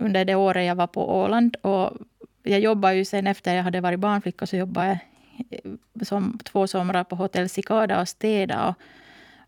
under 0.00 0.24
det 0.24 0.34
året 0.34 0.66
jag 0.66 0.74
var 0.74 0.86
på 0.86 1.16
Åland. 1.20 1.56
Och 1.56 1.92
jag 2.42 2.60
jobbade 2.60 2.94
ju 2.94 3.04
sen 3.04 3.26
efter 3.26 3.54
jag 3.54 3.64
hade 3.64 3.80
varit 3.80 4.00
barnflicka 4.00 4.46
så 4.46 4.56
jobbade 4.56 4.98
jag 5.48 5.60
eh, 5.64 6.02
som 6.02 6.38
två 6.44 6.66
somrar 6.66 7.04
på 7.04 7.16
Hotell 7.16 7.48
Cicada 7.48 8.00
och 8.00 8.08
städa. 8.08 8.68
Och, 8.68 8.74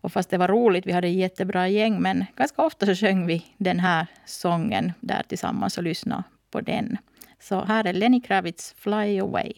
och 0.01 0.13
fast 0.13 0.31
det 0.31 0.39
var 0.39 0.49
roligt, 0.49 0.87
vi 0.87 0.93
hade 0.93 1.09
ett 1.09 1.15
jättebra 1.15 1.69
gäng, 1.69 2.03
men 2.03 2.25
ganska 2.37 2.63
ofta 2.63 2.87
så 2.87 2.95
sjöng 2.95 3.27
vi 3.27 3.47
den 3.57 3.81
här 3.81 4.07
sången 4.25 4.93
där 5.01 5.23
tillsammans 5.29 5.79
och 5.79 5.85
lyssnade 5.85 6.23
på 6.51 6.61
den. 6.61 6.97
Så 7.41 7.65
här 7.65 7.87
är 7.87 7.93
Lenny 7.93 8.21
Kravitz 8.21 8.75
Fly 8.79 9.21
Away. 9.21 9.53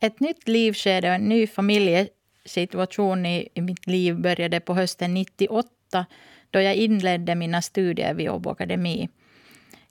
Ett 0.00 0.20
nytt 0.20 0.48
livskede 0.48 1.08
och 1.08 1.14
en 1.14 1.28
ny 1.28 1.46
familjesituation 1.46 3.26
i, 3.26 3.48
i 3.54 3.60
mitt 3.60 3.86
liv 3.86 4.16
började 4.20 4.60
på 4.60 4.74
hösten 4.74 5.14
98 5.14 6.06
då 6.50 6.60
jag 6.60 6.74
inledde 6.74 7.34
mina 7.34 7.62
studier 7.62 8.14
vid 8.14 8.30
Åbo 8.30 8.50
Akademi. 8.50 9.08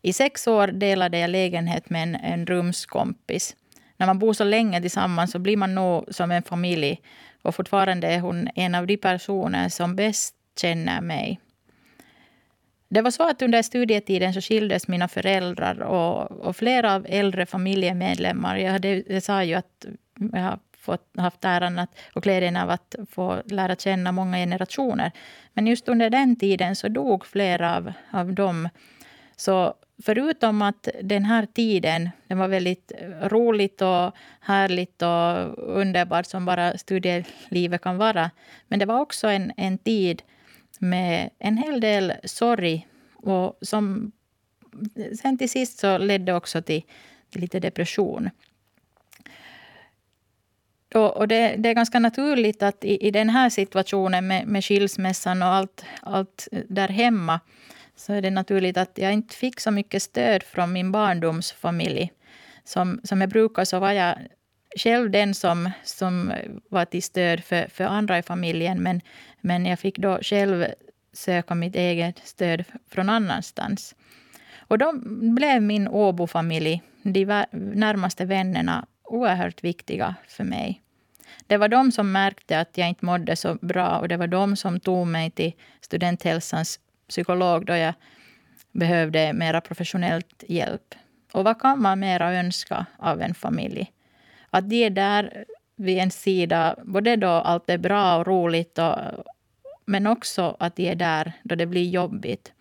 I 0.02 0.14
sex 0.14 0.48
år 0.48 0.68
delade 0.68 1.20
jag 1.20 1.30
lägenhet 1.30 1.90
med 1.90 2.04
en, 2.04 2.16
en 2.16 2.46
rumskompis. 2.46 3.56
När 3.98 4.08
man 4.08 4.20
bor 4.20 4.34
så 4.34 4.44
länge 4.44 4.82
tillsammans 4.82 5.32
så 5.32 5.40
blir 5.40 5.58
man 5.58 5.76
nog 5.76 6.06
som 6.10 6.32
en 6.32 6.44
familj. 6.44 7.02
Och 7.42 7.56
fortfarande 7.56 8.08
är 8.08 8.20
hon 8.20 8.50
en 8.56 8.76
av 8.76 8.88
de 8.88 8.98
personer 8.98 9.70
som 9.70 9.96
bäst 9.96 10.36
känner 10.62 11.02
mig. 11.02 11.40
Det 12.90 13.02
var 13.02 13.12
så 13.12 13.24
att 13.24 13.42
under 13.42 13.62
studietiden 13.62 14.34
så 14.34 14.42
skildes 14.42 14.88
mina 14.88 15.08
föräldrar 15.08 15.82
och, 15.82 16.32
och 16.32 16.56
flera 16.56 16.96
av 16.96 17.06
äldre 17.10 17.46
familjemedlemmar. 17.46 18.58
Jag, 18.58 18.72
hade, 18.72 19.04
jag 19.08 19.24
sa 19.24 19.44
ju 19.44 19.54
att 19.54 19.86
jag 20.34 20.42
har 20.42 20.60
fått, 20.78 21.10
haft 21.18 21.46
äran 21.46 21.80
att, 21.80 21.90
och 22.16 22.24
glädjen 22.24 22.58
av 22.58 22.70
att 22.70 22.96
få 23.12 23.42
lära 23.46 23.76
känna 23.76 24.12
många 24.12 24.38
generationer. 24.38 25.12
Men 25.54 25.68
just 25.68 25.90
under 25.90 26.10
den 26.10 26.36
tiden 26.36 26.76
så 26.76 26.88
dog 26.88 27.26
flera 27.26 27.78
av, 27.78 27.94
av 28.12 28.34
dem. 28.34 28.70
Så 29.36 29.74
förutom 30.04 30.62
att 30.62 30.88
den 31.04 31.26
här 31.26 31.46
tiden 31.46 32.10
den 32.28 32.38
var 32.38 32.48
väldigt 32.48 32.92
roligt 33.22 33.82
och 33.82 34.16
härligt 34.42 35.02
och 35.02 35.58
underbart 35.78 36.26
som 36.26 36.46
bara 36.46 36.78
studielivet 36.78 37.82
kan 37.82 37.98
vara. 37.98 38.32
Men 38.68 38.80
det 38.80 38.86
var 38.86 39.00
också 39.00 39.28
en, 39.28 39.52
en 39.58 39.78
tid 39.78 40.22
med 40.80 41.30
en 41.40 41.58
hel 41.58 41.80
del 41.80 42.14
sorg. 42.24 42.88
Och 43.14 43.58
som 43.62 44.12
sen 45.22 45.38
till 45.38 45.50
sist 45.50 45.80
så 45.80 45.98
ledde 45.98 46.34
också 46.34 46.62
till, 46.62 46.84
till 47.30 47.42
lite 47.42 47.60
depression. 47.60 48.30
Och, 50.96 51.18
och 51.18 51.28
det, 51.28 51.56
det, 51.58 51.70
är 51.70 51.74
ganska 51.74 52.00
naturligt 52.00 52.64
att 52.64 52.86
i, 52.86 53.08
i 53.08 53.12
den 53.12 53.30
här 53.30 53.50
situationen 53.50 54.28
med, 54.28 54.48
med 54.48 54.64
skilsmässan 54.64 55.42
och 55.42 55.48
allt, 55.48 55.86
allt 56.02 56.48
där 56.52 56.90
hemma 56.90 57.40
så 57.96 58.14
är 58.14 58.22
det 58.22 58.30
naturligt 58.30 58.78
att 58.78 58.98
jag 58.98 59.14
inte 59.14 59.36
fick 59.36 59.60
så 59.60 59.72
mycket 59.72 60.04
stöd 60.04 60.44
från 60.44 60.74
min 60.74 60.92
barndomsfamilj. 60.92 62.12
Som, 62.64 63.00
som 63.04 63.22
jag 63.22 63.30
brukar 63.30 63.66
så 63.66 63.80
var 63.80 63.92
jag 63.92 64.18
själv 64.78 65.12
den 65.12 65.34
som, 65.34 65.72
som 65.84 66.34
var 66.70 66.86
till 66.86 67.04
stöd 67.04 67.44
för, 67.44 67.68
för 67.68 67.84
andra 67.84 68.18
i 68.18 68.24
familjen. 68.24 68.84
Men, 68.84 69.02
men 69.42 69.66
jag 69.66 69.80
fick 69.80 69.98
då 69.98 70.20
själv 70.22 70.66
söka 71.14 71.56
mitt 71.56 71.76
eget 71.76 72.20
stöd 72.24 72.64
från 72.90 73.10
annanstans. 73.10 73.96
Och 74.58 74.78
då 74.78 74.94
blev 75.36 75.62
min 75.62 75.88
Åbo-familj, 75.88 76.82
de 77.02 77.46
närmaste 77.52 78.26
vännerna, 78.26 78.86
oerhört 79.04 79.64
viktiga 79.64 80.16
för 80.28 80.44
mig. 80.44 80.82
Det 81.48 81.58
var 81.58 81.68
de 81.68 81.92
som 81.92 82.12
märkte 82.12 82.60
att 82.60 82.78
jag 82.78 82.90
inte 82.90 83.06
mådde 83.06 83.36
så 83.36 83.56
bra 83.62 83.98
och 83.98 84.08
det 84.08 84.18
var 84.18 84.28
de 84.28 84.56
som 84.56 84.80
tog 84.80 85.08
mig 85.08 85.32
till 85.32 85.54
studenthälsans 85.82 86.80
psykolog 87.10 87.66
då 87.66 87.76
jag 87.76 87.94
behövde 88.72 89.34
mera 89.34 89.62
professionellt 89.62 90.44
hjälp. 90.48 90.96
Och 91.32 91.44
vad 91.44 91.62
kan 91.62 91.82
man 91.82 92.00
mera 92.00 92.34
önska 92.34 92.86
av 92.98 93.22
en 93.22 93.34
familj? 93.34 93.92
Att 94.58 94.70
de 94.70 94.86
är 94.86 94.90
där 94.90 95.46
vid 95.76 95.98
en 95.98 96.12
sida, 96.12 96.76
både 96.84 97.16
då 97.16 97.28
allt 97.28 97.70
är 97.70 97.78
bra 97.78 98.18
och 98.18 98.28
roligt 98.28 98.78
och, 98.78 98.96
men 99.86 100.08
också 100.08 100.58
att 100.60 100.76
de 100.76 100.90
är 100.90 100.96
där 100.96 101.34
då 101.44 101.56
det 101.56 101.66
blir 101.66 101.90
jobbigt. 101.90 102.54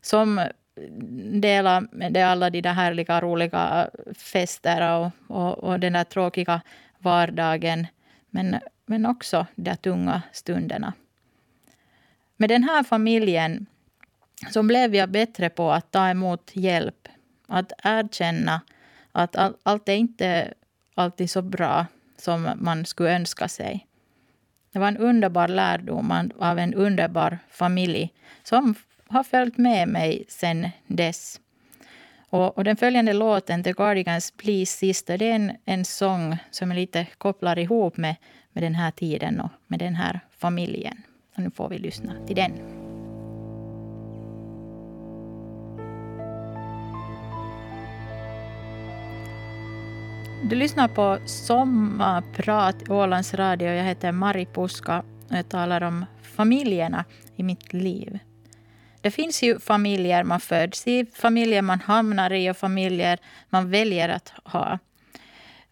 Som 0.00 0.48
delar 1.40 1.88
med 1.92 2.16
alla 2.16 2.50
de 2.50 2.60
där 2.60 2.72
härliga, 2.72 3.20
roliga 3.20 3.90
fester 4.14 4.98
och, 4.98 5.10
och, 5.28 5.58
och 5.58 5.80
den 5.80 5.92
där 5.92 6.04
tråkiga 6.04 6.60
vardagen. 6.98 7.86
Men, 8.30 8.56
men 8.86 9.06
också 9.06 9.46
de 9.54 9.76
tunga 9.76 10.22
stunderna. 10.32 10.92
Med 12.36 12.48
den 12.48 12.64
här 12.64 12.82
familjen 12.82 13.66
så 14.50 14.62
blev 14.62 14.94
jag 14.94 15.10
bättre 15.10 15.48
på 15.48 15.72
att 15.72 15.90
ta 15.90 16.08
emot 16.08 16.50
hjälp. 16.54 17.08
Att 17.46 17.72
erkänna 17.84 18.60
att 19.12 19.36
allt 19.62 19.88
är 19.88 19.96
inte 19.96 20.54
alltid 20.94 21.30
så 21.30 21.42
bra 21.42 21.86
som 22.16 22.50
man 22.56 22.84
skulle 22.84 23.16
önska 23.16 23.48
sig. 23.48 23.86
Det 24.72 24.78
var 24.78 24.88
en 24.88 24.96
underbar 24.96 25.48
lärdom 25.48 26.30
av 26.38 26.58
en 26.58 26.74
underbar 26.74 27.38
familj 27.50 28.12
som 28.42 28.74
har 29.06 29.22
följt 29.22 29.58
med 29.58 29.88
mig 29.88 30.24
sen 30.28 30.68
dess. 30.86 31.40
Och, 32.30 32.58
och 32.58 32.64
den 32.64 32.76
följande 32.76 33.12
låten, 33.12 33.62
The 33.62 33.72
Guardians 33.72 34.30
Please 34.30 34.78
Sister, 34.78 35.18
det 35.18 35.30
är 35.30 35.34
en, 35.34 35.52
en 35.64 35.84
sång 35.84 36.36
som 36.50 36.70
är 36.70 36.74
lite 36.74 37.06
kopplar 37.18 37.58
ihop 37.58 37.96
med, 37.96 38.16
med 38.52 38.64
den 38.64 38.74
här 38.74 38.90
tiden 38.90 39.40
och 39.40 39.50
med 39.66 39.78
den 39.78 39.94
här 39.94 40.20
familjen. 40.38 41.02
Och 41.36 41.42
nu 41.42 41.50
får 41.50 41.68
vi 41.68 41.78
lyssna 41.78 42.26
till 42.26 42.36
den. 42.36 42.52
Du 50.44 50.56
lyssnar 50.56 50.88
på 50.88 51.18
Sommarprat 51.26 52.82
i 52.82 52.90
Ålands 52.90 53.34
Radio. 53.34 53.68
Jag 53.68 53.84
heter 53.84 54.12
Mari 54.12 54.46
Puska 54.46 55.04
och 55.30 55.36
jag 55.36 55.48
talar 55.48 55.82
om 55.82 56.04
familjerna 56.22 57.04
i 57.36 57.42
mitt 57.42 57.72
liv. 57.72 58.18
Det 59.00 59.10
finns 59.10 59.42
ju 59.42 59.58
familjer 59.58 60.24
man 60.24 60.40
föds 60.40 60.86
i, 60.86 61.06
familjer 61.14 61.62
man 61.62 61.80
hamnar 61.80 62.32
i 62.32 62.50
och 62.50 62.56
familjer 62.56 63.18
man 63.50 63.70
väljer 63.70 64.08
att 64.08 64.32
ha. 64.44 64.78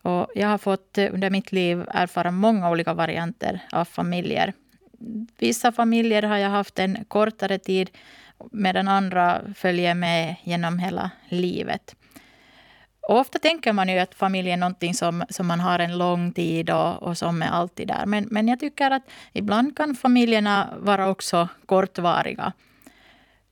Och 0.02 0.26
jag 0.35 0.48
har 0.48 0.59
fått 0.59 0.98
eh, 0.98 1.14
under 1.14 1.30
mitt 1.30 1.52
liv 1.52 1.85
erfara 1.88 2.30
många 2.30 2.70
olika 2.70 2.94
varianter 2.94 3.61
av 3.72 3.85
familjer. 3.85 4.52
Vissa 5.38 5.72
familjer 5.72 6.22
har 6.22 6.37
jag 6.37 6.50
haft 6.50 6.78
en 6.78 7.04
kortare 7.04 7.59
tid 7.59 7.90
medan 8.52 8.88
andra 8.88 9.40
följer 9.54 9.94
med 9.94 10.37
genom 10.44 10.78
hela 10.78 11.11
livet. 11.28 11.96
Och 13.11 13.18
ofta 13.18 13.38
tänker 13.38 13.73
man 13.73 13.88
ju 13.88 13.99
att 13.99 14.14
familj 14.14 14.51
är 14.51 14.57
någonting 14.57 14.94
som, 14.94 15.25
som 15.29 15.46
man 15.46 15.61
har 15.61 15.79
en 15.79 15.99
lång 15.99 16.33
tid 16.33 16.70
och, 16.70 17.03
och 17.03 17.18
som 17.18 17.42
är 17.42 17.49
alltid 17.49 17.88
där. 17.88 18.07
Men, 18.07 18.29
men 18.31 18.49
jag 18.49 18.61
tycker 18.61 18.90
att 18.90 19.03
ibland 19.33 19.77
kan 19.77 19.94
familjerna 19.94 20.68
vara 20.79 21.09
också 21.09 21.49
kortvariga. 21.66 22.53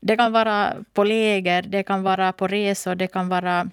Det 0.00 0.16
kan 0.16 0.32
vara 0.32 0.74
på 0.92 1.04
läger, 1.04 1.62
det 1.62 1.82
kan 1.82 2.02
vara 2.02 2.32
på 2.32 2.48
resor, 2.48 2.94
det 2.94 3.06
kan 3.06 3.28
vara 3.28 3.70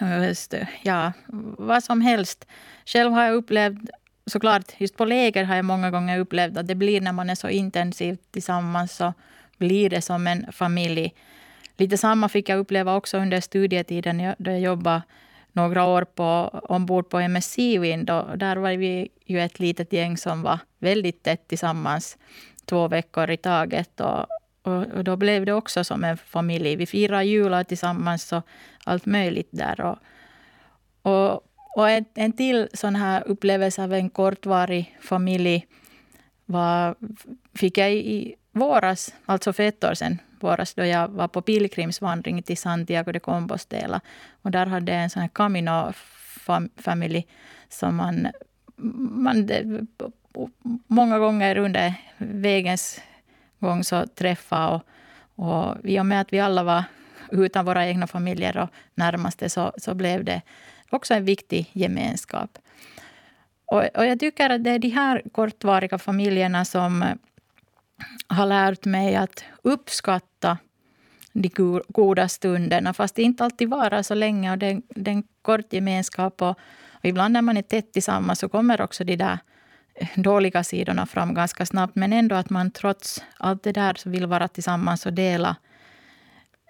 eh, 0.00 0.66
ja, 0.82 1.12
vad 1.58 1.84
som 1.84 2.00
helst. 2.00 2.46
Själv 2.86 3.12
har 3.12 3.22
jag 3.24 3.34
upplevt, 3.34 3.90
såklart 4.26 4.72
just 4.78 4.96
på 4.96 5.04
läger 5.04 5.44
har 5.44 5.56
jag 5.56 5.64
många 5.64 5.90
gånger 5.90 6.18
upplevt 6.18 6.56
att 6.56 6.66
det 6.66 6.74
blir 6.74 7.00
när 7.00 7.12
man 7.12 7.30
är 7.30 7.34
så 7.34 7.48
intensivt 7.48 8.32
tillsammans 8.32 8.96
så 8.96 9.12
blir 9.58 9.90
det 9.90 10.02
som 10.02 10.26
en 10.26 10.52
familj. 10.52 11.14
Lite 11.76 11.98
samma 11.98 12.28
fick 12.28 12.48
jag 12.48 12.58
uppleva 12.58 12.96
också 12.96 13.18
under 13.18 13.40
studietiden 13.40 14.34
då 14.38 14.50
jag 14.50 14.60
jobbade 14.60 15.02
några 15.52 15.84
år 15.84 16.04
på, 16.04 16.60
ombord 16.68 17.08
på 17.08 17.18
MS 17.18 17.52
Seawind. 17.52 18.06
där 18.36 18.56
var 18.56 18.72
vi 18.72 19.08
ju 19.24 19.40
ett 19.40 19.60
litet 19.60 19.92
gäng 19.92 20.16
som 20.16 20.42
var 20.42 20.58
väldigt 20.78 21.22
tätt 21.22 21.48
tillsammans 21.48 22.18
två 22.64 22.88
veckor 22.88 23.30
i 23.30 23.36
taget. 23.36 24.00
Och, 24.00 24.26
och, 24.62 24.86
och, 24.86 25.04
då 25.04 25.16
blev 25.16 25.46
det 25.46 25.52
också 25.52 25.84
som 25.84 26.04
en 26.04 26.16
familj. 26.16 26.76
Vi 26.76 26.86
firade 26.86 27.24
jular 27.24 27.64
tillsammans 27.64 28.32
och 28.32 28.42
allt 28.84 29.06
möjligt 29.06 29.48
där. 29.50 29.80
Och, 29.80 29.98
och, 31.02 31.40
och 31.76 31.90
en, 31.90 32.04
en 32.14 32.32
till 32.32 32.68
sån 32.74 32.96
här 32.96 33.22
upplevelse 33.26 33.84
av 33.84 33.92
en 33.92 34.10
kortvarig 34.10 34.98
familj 35.00 35.66
var, 36.44 36.94
fick 37.54 37.78
jag 37.78 37.92
i 37.92 38.34
våras, 38.52 39.14
alltså 39.26 39.52
för 39.52 39.62
ett 39.62 39.84
år 39.84 39.94
sedan, 39.94 40.18
våras 40.42 40.74
då 40.74 40.84
jag 40.84 41.08
var 41.08 41.28
på 41.28 41.42
pilgrimsvandring 41.42 42.42
till 42.42 42.56
Santiago 42.56 43.12
de 43.12 43.20
Compostela. 43.20 44.00
Och 44.42 44.50
där 44.50 44.66
hade 44.66 44.92
jag 44.92 45.02
en 45.02 45.10
sån 45.10 45.22
här 45.22 45.28
Camino 45.28 45.92
familj 46.76 47.26
som 47.68 47.96
man, 47.96 48.28
man 48.76 49.48
många 50.86 51.18
gånger 51.18 51.56
under 51.58 51.94
vägens 52.18 53.00
gång 53.58 53.84
så 53.84 54.06
träffade. 54.06 54.66
Och, 54.74 54.82
och 55.36 55.76
i 55.84 56.00
och 56.00 56.06
med 56.06 56.20
att 56.20 56.32
vi 56.32 56.40
alla 56.40 56.62
var 56.62 56.84
utan 57.30 57.64
våra 57.64 57.86
egna 57.86 58.06
familjer 58.06 58.56
och 58.56 58.68
närmaste 58.94 59.48
så, 59.48 59.72
så 59.76 59.94
blev 59.94 60.24
det 60.24 60.42
också 60.90 61.14
en 61.14 61.24
viktig 61.24 61.70
gemenskap. 61.72 62.58
Och, 63.64 63.82
och 63.94 64.06
jag 64.06 64.20
tycker 64.20 64.50
att 64.50 64.64
det 64.64 64.70
är 64.70 64.78
de 64.78 64.88
här 64.88 65.22
kortvariga 65.32 65.98
familjerna 65.98 66.64
som 66.64 67.04
har 68.26 68.46
lärt 68.46 68.84
mig 68.84 69.16
att 69.16 69.44
uppskatta 69.62 70.58
de 71.32 71.80
goda 71.88 72.28
stunderna, 72.28 72.94
fast 72.94 73.14
det 73.14 73.22
inte 73.22 73.44
alltid 73.44 73.68
varar 73.68 74.02
så 74.02 74.14
länge. 74.14 74.52
Och 74.52 74.58
det, 74.58 74.66
är 74.66 75.08
en 75.08 75.22
kort 75.42 75.72
gemenskap. 75.72 76.42
Och, 76.42 76.58
och 76.90 77.04
ibland 77.04 77.32
när 77.32 77.42
man 77.42 77.56
är 77.56 77.62
tätt 77.62 77.92
tillsammans 77.92 78.38
så 78.38 78.48
kommer 78.48 78.80
också 78.80 79.04
de 79.04 79.16
där 79.16 79.38
eh, 79.94 80.08
dåliga 80.16 80.64
sidorna 80.64 81.06
fram 81.06 81.34
ganska 81.34 81.66
snabbt. 81.66 81.96
Men 81.96 82.12
ändå 82.12 82.34
att 82.34 82.50
man 82.50 82.70
trots 82.70 83.24
allt 83.38 83.62
det 83.62 83.72
där 83.72 83.94
så 83.94 84.10
vill 84.10 84.26
vara 84.26 84.48
tillsammans 84.48 85.06
och 85.06 85.12
dela, 85.12 85.56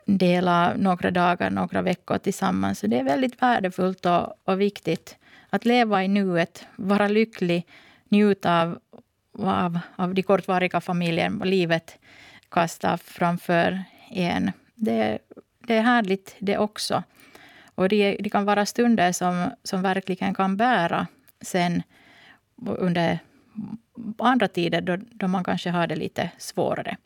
dela 0.07 0.75
några 0.77 1.11
dagar, 1.11 1.51
några 1.51 1.83
veckor 1.83 2.19
tillsammans. 2.19 2.79
Så 2.79 2.87
det 2.87 2.99
är 2.99 3.05
väldigt 3.05 3.43
värdefullt 3.43 4.07
och, 4.07 4.35
och 4.45 4.61
viktigt 4.61 5.17
att 5.51 5.65
leva 5.65 6.05
i 6.05 6.09
nuet, 6.09 6.67
vara 6.77 7.09
lycklig, 7.09 7.67
njuta 8.09 8.63
av, 8.63 8.79
av, 9.39 9.79
av 9.97 10.15
de 10.15 10.23
kortvariga 10.23 10.81
familjer 10.81 11.45
livet 11.45 11.99
kastar 12.51 12.97
framför 12.97 13.85
en. 14.11 14.53
Det, 14.75 15.19
det 15.67 15.77
är 15.77 15.83
härligt 15.83 16.37
det 16.39 16.59
också. 16.59 17.03
Och 17.75 17.89
det, 17.89 18.17
det, 18.21 18.31
kan 18.31 18.45
vara 18.45 18.67
stunder 18.67 19.13
som, 19.13 19.51
som 19.63 19.83
verkligen 19.83 20.35
kan 20.35 20.57
bära 20.57 21.07
sen 21.41 21.83
under 22.67 23.19
andra 24.19 24.49
tider 24.49 24.81
då, 24.81 24.97
då 24.97 25.29
man 25.29 25.45
kanske 25.45 25.71
har 25.71 25.87
det 25.87 25.97
lite 25.97 26.31
svårare. 26.39 26.97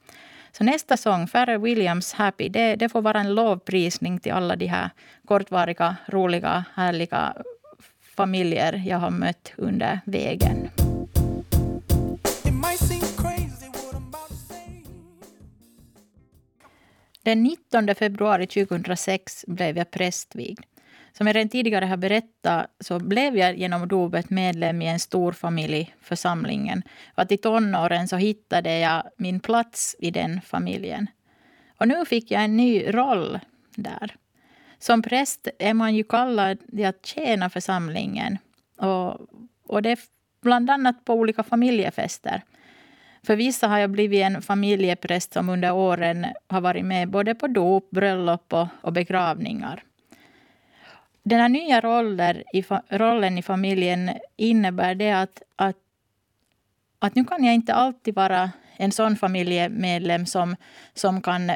Så 0.53 0.65
nästa 0.65 0.97
sång, 0.97 1.27
Pharrell 1.27 1.61
Williams 1.61 2.13
Happy, 2.13 2.49
det, 2.49 2.77
det 2.77 2.89
får 2.89 3.03
vara 3.03 3.21
en 3.21 3.35
lovprisning 3.35 4.19
till 4.19 4.33
alla 4.33 4.57
de 4.57 4.67
här 4.67 4.91
kortvariga, 5.25 5.97
roliga, 6.07 6.65
härliga 6.75 7.35
familjer 8.17 8.83
jag 8.87 8.99
har 8.99 9.11
mött 9.11 9.53
under 9.57 10.01
vägen. 10.05 10.69
Den 17.27 17.43
19 17.43 17.95
februari 17.95 18.47
2006 18.47 19.45
blev 19.49 19.77
jag 19.77 19.91
prästvigd. 19.91 20.61
Som 21.13 21.27
jag 21.27 21.37
redan 21.37 21.49
tidigare 21.49 21.85
har 21.85 21.97
berättat 21.97 22.67
så 22.81 22.99
blev 22.99 23.37
jag 23.37 23.57
genom 23.57 23.89
dopet 23.89 24.31
medlem 24.31 24.83
i 24.83 24.87
en 24.87 25.01
stor 25.01 25.33
familj, 25.33 25.95
församlingen. 26.01 26.83
Och 27.15 27.23
att 27.23 27.33
I 27.33 27.37
tonåren 27.37 28.09
så 28.09 28.17
hittade 28.17 28.79
jag 28.79 29.03
min 29.17 29.41
plats 29.41 29.97
i 29.99 30.11
den 30.11 30.41
familjen. 30.41 31.07
Och 31.79 31.89
nu 31.89 32.05
fick 32.05 32.31
jag 32.31 32.45
en 32.45 32.57
ny 32.57 32.95
roll 32.95 33.39
där. 33.77 34.15
Som 34.79 35.03
präst 35.03 35.49
är 35.59 35.75
man 35.75 35.95
ju 35.95 36.05
kallad 36.05 36.59
att 36.85 37.07
tjäna 37.07 37.51
församlingen. 37.51 38.39
Och, 38.77 39.21
och 39.67 39.83
det 39.83 39.91
är 39.91 39.99
bland 40.43 40.71
annat 40.71 41.05
på 41.05 41.15
olika 41.15 41.43
familjefester. 41.43 42.43
För 43.27 43.37
vissa 43.37 43.69
har 43.69 43.79
jag 43.79 43.91
blivit 43.91 44.23
en 44.23 44.43
familjepräst 44.43 45.33
som 45.33 45.49
under 45.49 45.73
åren 45.73 46.27
har 46.49 46.61
varit 46.61 46.85
med 46.85 47.11
både 47.11 47.35
på 47.35 47.47
dop, 47.47 47.91
bröllop 47.91 48.53
och, 48.53 48.67
och 48.81 48.93
begravningar. 48.93 49.83
Den 51.23 51.41
här 51.41 51.49
nya 51.49 51.81
rollen 51.81 52.37
i, 52.53 52.65
rollen 52.89 53.39
i 53.39 53.43
familjen 53.43 54.11
innebär 54.37 54.95
det 54.95 55.13
att, 55.13 55.43
att, 55.57 55.77
att 56.99 57.15
nu 57.15 57.25
kan 57.25 57.45
jag 57.45 57.55
inte 57.55 57.75
alltid 57.75 58.15
vara 58.15 58.51
en 58.77 58.93
sån 58.93 59.17
familjemedlem 59.17 60.27
som, 60.27 60.57
som 60.95 61.23
kan 61.23 61.51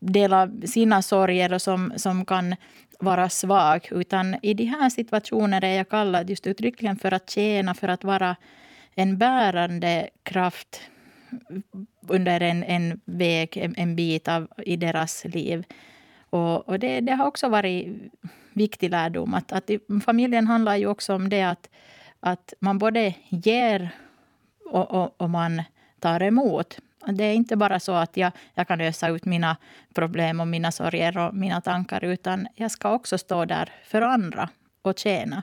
dela 0.00 0.50
sina 0.66 1.02
sorger 1.02 1.52
och 1.52 1.62
som, 1.62 1.92
som 1.96 2.24
kan 2.24 2.56
vara 3.00 3.28
svag. 3.28 3.88
Utan 3.90 4.36
i 4.42 4.54
de 4.54 4.64
här 4.64 4.90
situationerna 4.90 5.66
är 5.66 5.76
jag 5.76 5.88
kallad 5.88 6.30
just 6.30 6.46
uttryckligen 6.46 6.96
för 6.96 7.14
att 7.14 7.30
tjäna, 7.30 7.74
för 7.74 7.88
att 7.88 8.04
vara 8.04 8.36
en 8.96 9.18
bärande 9.18 10.10
kraft 10.22 10.80
under 12.08 12.40
en, 12.40 12.64
en 12.64 13.00
väg, 13.04 13.56
en, 13.56 13.74
en 13.76 13.96
bit 13.96 14.28
av, 14.28 14.48
i 14.56 14.76
deras 14.76 15.24
liv. 15.24 15.64
Och, 16.30 16.68
och 16.68 16.78
det, 16.78 17.00
det, 17.00 17.12
har 17.12 17.26
också 17.26 17.48
varit 17.48 17.88
viktig 18.52 18.90
lärdom. 18.90 19.34
Att, 19.34 19.52
att 19.52 19.70
familjen 20.04 20.46
handlar 20.46 20.76
ju 20.76 20.86
också 20.86 21.14
om 21.14 21.28
det 21.28 21.42
att, 21.42 21.68
att 22.20 22.54
man 22.60 22.78
både 22.78 23.14
ger 23.28 23.90
och, 24.70 24.90
och, 24.90 25.20
och 25.20 25.30
man 25.30 25.62
tar 26.00 26.22
emot. 26.22 26.78
Det 27.08 27.24
är 27.24 27.34
inte 27.34 27.56
bara 27.56 27.80
så 27.80 27.92
att 27.92 28.16
jag, 28.16 28.32
jag 28.54 28.68
kan 28.68 28.80
ösa 28.80 29.08
ut 29.08 29.24
mina 29.24 29.56
problem 29.94 30.40
och 30.40 30.48
mina 30.48 30.72
sorger 30.72 31.18
och 31.18 31.34
mina 31.34 31.60
tankar 31.60 32.04
utan 32.04 32.48
jag 32.54 32.70
ska 32.70 32.90
också 32.90 33.18
stå 33.18 33.44
där 33.44 33.72
för 33.84 34.02
andra 34.02 34.48
och 34.82 34.98
tjäna. 34.98 35.42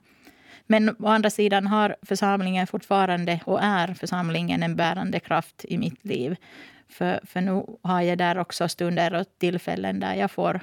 Men 0.68 0.96
å 1.00 1.08
andra 1.08 1.30
sidan 1.30 1.68
har 1.68 1.96
församlingen 2.02 2.68
fortfarande 2.68 3.40
och 3.46 3.64
är 3.64 3.94
församlingen 3.94 4.64
en 4.64 4.76
bärande 4.76 5.20
kraft 5.20 5.66
i 5.66 5.78
mitt 5.78 6.06
liv. 6.06 6.36
För, 6.90 7.20
för 7.24 7.42
nu 7.42 7.66
har 7.82 8.02
jag 8.02 8.18
där 8.18 8.38
också 8.38 8.68
stunder 8.68 9.14
och 9.14 9.26
tillfällen 9.38 10.00
där 10.00 10.16
jag 10.16 10.32
får 10.32 10.62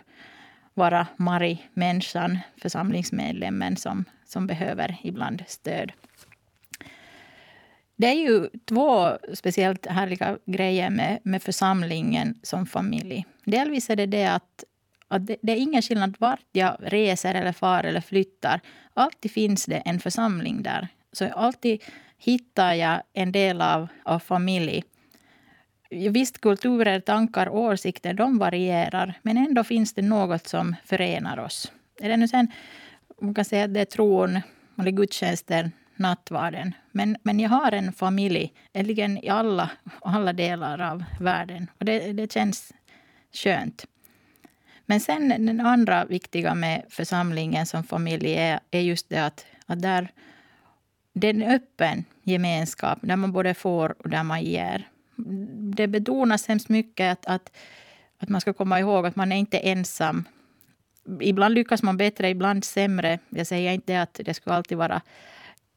vara 0.74 1.06
Mari, 1.16 1.58
människan, 1.72 2.38
församlingsmedlemmen 2.56 3.76
som, 3.76 4.04
som 4.24 4.46
behöver 4.46 4.96
ibland 5.02 5.44
stöd. 5.46 5.92
Det 7.96 8.06
är 8.06 8.14
ju 8.14 8.48
två 8.68 9.18
speciellt 9.34 9.86
härliga 9.86 10.38
grejer 10.46 10.90
med, 10.90 11.18
med 11.22 11.42
församlingen 11.42 12.38
som 12.42 12.66
familj. 12.66 13.26
Delvis 13.44 13.90
är 13.90 13.96
det 13.96 14.06
det 14.06 14.26
att, 14.26 14.64
att 15.10 15.26
det, 15.26 15.36
det, 15.42 15.52
är 15.52 15.56
ingen 15.56 15.82
skillnad 15.82 16.16
vart 16.18 16.46
jag 16.52 16.76
reser 16.80 17.34
eller 17.34 17.52
far 17.52 17.84
eller 17.84 18.00
flyttar. 18.00 18.60
Alltid 18.94 19.30
finns 19.30 19.66
det 19.66 19.76
en 19.76 20.00
församling 20.00 20.62
där. 20.62 20.88
Så 21.12 21.28
alltid 21.28 21.82
hittar 22.18 22.74
jag 22.74 23.02
en 23.12 23.32
del 23.32 23.60
av, 23.60 23.88
av 24.02 24.18
familj. 24.18 24.84
Visst, 25.90 26.40
kulturer, 26.40 27.00
tankar, 27.00 27.46
och 27.46 27.60
åsikter, 27.60 28.14
de 28.14 28.38
varierar. 28.38 29.14
Men 29.22 29.36
ändå 29.36 29.64
finns 29.64 29.94
det 29.94 30.02
något 30.02 30.46
som 30.46 30.76
förenar 30.84 31.38
oss. 31.38 31.72
Är 32.00 32.08
det 32.08 32.16
nu 32.16 32.28
sen, 32.28 32.52
man 33.20 33.34
kan 33.34 33.44
säga 33.44 33.64
att 33.64 33.74
det 33.74 33.80
är 33.80 33.84
tron, 33.84 34.40
eller 34.78 34.90
gudstjänsten, 34.90 35.72
nattvarden. 35.96 36.74
Men, 36.92 37.16
men 37.22 37.40
jag 37.40 37.50
har 37.50 37.72
en 37.72 37.92
familj 37.92 38.52
i 39.22 39.28
alla, 39.28 39.70
alla 40.00 40.32
delar 40.32 40.80
av 40.80 41.04
världen. 41.20 41.70
Och 41.78 41.84
det, 41.84 42.12
det 42.12 42.32
känns 42.32 42.72
skönt. 43.32 43.86
Men 44.90 45.00
sen 45.00 45.28
den 45.28 45.60
andra 45.60 46.04
viktiga 46.04 46.54
med 46.54 46.82
församlingen 46.88 47.66
som 47.66 47.84
familj 47.84 48.34
är, 48.34 48.60
är 48.70 48.80
just 48.80 49.08
det 49.08 49.18
att, 49.18 49.46
att 49.66 49.82
där, 49.82 50.08
det 51.12 51.26
är 51.26 51.34
en 51.34 51.42
öppen 51.42 52.04
gemenskap 52.22 52.98
där 53.02 53.16
man 53.16 53.32
både 53.32 53.54
får 53.54 53.94
och 53.98 54.08
där 54.08 54.22
man 54.22 54.42
ger. 54.42 54.88
Det 55.76 55.86
betonas 55.86 56.48
hemskt 56.48 56.68
mycket 56.68 57.12
att, 57.12 57.26
att, 57.26 57.56
att 58.18 58.28
man 58.28 58.40
ska 58.40 58.52
komma 58.52 58.80
ihåg 58.80 59.06
att 59.06 59.16
man 59.16 59.32
är 59.32 59.36
inte 59.36 59.58
ensam. 59.58 60.24
Ibland 61.20 61.54
lyckas 61.54 61.82
man 61.82 61.96
bättre, 61.96 62.28
ibland 62.28 62.64
sämre. 62.64 63.18
Jag 63.28 63.46
säger 63.46 63.72
inte 63.72 64.02
att 64.02 64.20
det 64.24 64.34
ska 64.34 64.52
alltid 64.52 64.78
vara 64.78 65.02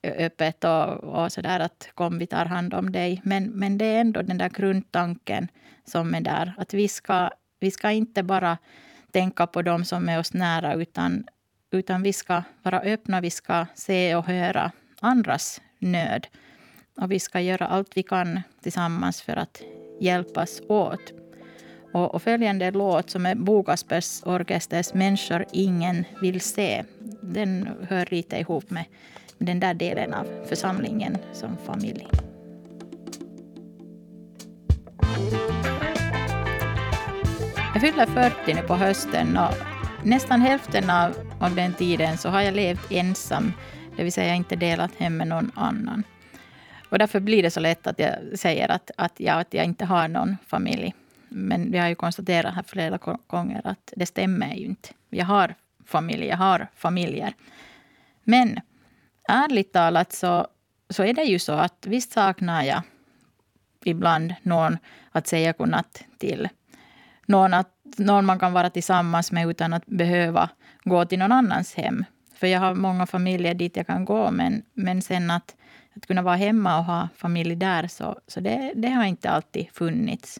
öppet 0.03 0.63
och, 0.63 0.87
och 0.87 1.31
så 1.31 1.41
där 1.41 1.59
att 1.59 1.89
kom, 1.93 2.19
vi 2.19 2.27
tar 2.27 2.45
hand 2.45 2.73
om 2.73 2.91
dig. 2.91 3.21
Men, 3.23 3.43
men 3.43 3.77
det 3.77 3.85
är 3.85 4.01
ändå 4.01 4.21
den 4.21 4.37
där 4.37 4.49
grundtanken 4.49 5.47
som 5.85 6.15
är 6.15 6.21
där. 6.21 6.53
Att 6.57 6.73
vi 6.73 6.87
ska, 6.87 7.29
vi 7.59 7.71
ska 7.71 7.91
inte 7.91 8.23
bara 8.23 8.57
tänka 9.13 9.47
på 9.47 9.61
dem 9.61 9.85
som 9.85 10.09
är 10.09 10.19
oss 10.19 10.33
nära 10.33 10.73
utan, 10.73 11.27
utan 11.71 12.03
vi 12.03 12.13
ska 12.13 12.43
vara 12.63 12.79
öppna, 12.79 13.21
vi 13.21 13.29
ska 13.29 13.65
se 13.75 14.15
och 14.15 14.25
höra 14.25 14.71
andras 14.99 15.61
nöd. 15.79 16.27
Och 17.01 17.11
vi 17.11 17.19
ska 17.19 17.39
göra 17.39 17.67
allt 17.67 17.97
vi 17.97 18.03
kan 18.03 18.41
tillsammans 18.61 19.21
för 19.21 19.35
att 19.35 19.61
hjälpas 19.99 20.61
åt. 20.67 21.13
Och, 21.93 22.15
och 22.15 22.21
följande 22.21 22.71
låt 22.71 23.09
som 23.09 23.25
är 23.25 23.35
Bo 23.35 23.63
Kaspers 23.63 24.23
Orkesters 24.23 24.93
Människor 24.93 25.45
ingen 25.51 26.05
vill 26.21 26.41
se. 26.41 26.83
Den 27.21 27.69
hör 27.89 28.07
lite 28.11 28.39
ihop 28.39 28.69
med 28.69 28.85
den 29.37 29.59
där 29.59 29.73
delen 29.73 30.13
av 30.13 30.45
församlingen 30.49 31.17
som 31.33 31.57
familj. 31.57 32.07
Jag 37.83 37.91
fyller 37.91 38.05
40 38.05 38.53
nu 38.53 38.61
på 38.61 38.75
hösten 38.75 39.37
och 39.37 39.53
nästan 40.03 40.41
hälften 40.41 40.89
av, 40.89 41.13
av 41.39 41.55
den 41.55 41.73
tiden 41.73 42.17
så 42.17 42.29
har 42.29 42.41
jag 42.41 42.53
levt 42.53 42.91
ensam, 42.91 43.53
det 43.97 44.03
vill 44.03 44.13
säga 44.13 44.33
inte 44.33 44.55
delat 44.55 44.95
hem 44.95 45.17
med 45.17 45.27
någon 45.27 45.51
annan. 45.55 46.03
Och 46.89 46.99
därför 46.99 47.19
blir 47.19 47.43
det 47.43 47.51
så 47.51 47.59
lätt 47.59 47.87
att 47.87 47.99
jag 47.99 48.39
säger 48.39 48.71
att, 48.71 48.91
att, 48.97 49.19
jag, 49.19 49.39
att 49.39 49.53
jag 49.53 49.65
inte 49.65 49.85
har 49.85 50.07
någon 50.07 50.37
familj. 50.47 50.93
Men 51.29 51.71
vi 51.71 51.77
har 51.77 51.87
ju 51.87 51.95
konstaterat 51.95 52.55
här 52.55 52.63
flera 52.67 52.99
gånger 53.27 53.61
att 53.63 53.93
det 53.95 54.05
stämmer 54.05 54.53
ju 54.53 54.65
inte. 54.65 54.89
Jag 55.09 55.25
har 55.25 55.55
familj, 55.85 56.25
jag 56.25 56.37
har 56.37 56.67
familjer. 56.75 57.33
Men 58.23 58.59
ärligt 59.29 59.73
talat 59.73 60.13
så, 60.13 60.47
så 60.89 61.03
är 61.03 61.13
det 61.13 61.23
ju 61.23 61.39
så 61.39 61.53
att 61.53 61.85
visst 61.87 62.11
saknar 62.11 62.63
jag 62.63 62.81
ibland 63.83 64.35
någon 64.41 64.77
att 65.11 65.27
säga 65.27 65.51
godnatt 65.51 66.03
till. 66.17 66.49
Någon, 67.25 67.53
att, 67.53 67.72
någon 67.97 68.25
man 68.25 68.39
kan 68.39 68.53
vara 68.53 68.69
tillsammans 68.69 69.31
med 69.31 69.49
utan 69.49 69.73
att 69.73 69.85
behöva 69.85 70.49
gå 70.83 71.05
till 71.05 71.19
någon 71.19 71.31
annans 71.31 71.75
hem. 71.75 72.05
För 72.35 72.47
jag 72.47 72.59
har 72.59 72.75
många 72.75 73.05
familjer 73.05 73.53
dit 73.53 73.77
jag 73.77 73.87
kan 73.87 74.05
gå, 74.05 74.31
men, 74.31 74.63
men 74.73 75.01
sen 75.01 75.31
att, 75.31 75.55
att 75.95 76.05
kunna 76.05 76.21
vara 76.21 76.35
hemma 76.35 76.77
och 76.79 76.85
ha 76.85 77.09
familj 77.15 77.55
där, 77.55 77.87
så, 77.87 78.19
så 78.27 78.39
det, 78.39 78.73
det 78.75 78.89
har 78.89 79.05
inte 79.05 79.29
alltid 79.29 79.67
funnits. 79.73 80.39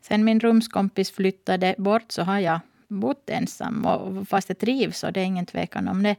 Sen 0.00 0.24
min 0.24 0.40
rumskompis 0.40 1.10
flyttade 1.10 1.74
bort 1.78 2.12
så 2.12 2.22
har 2.22 2.38
jag 2.38 2.60
bott 2.88 3.30
ensam. 3.30 3.84
Och 3.86 4.28
fast 4.28 4.48
jag 4.48 4.58
trivs, 4.58 5.04
och 5.04 5.12
det 5.12 5.20
är 5.20 5.24
ingen 5.24 5.46
tvekan 5.46 5.88
om 5.88 6.02
det. 6.02 6.16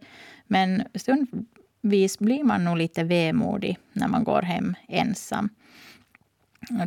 Men 0.48 0.84
stundvis 0.96 2.20
blir 2.20 2.44
man 2.44 2.64
nog 2.64 2.78
lite 2.78 3.04
vemodig 3.04 3.78
när 3.94 4.08
man 4.08 4.24
går 4.24 4.42
hem 4.42 4.76
ensam. 4.88 5.50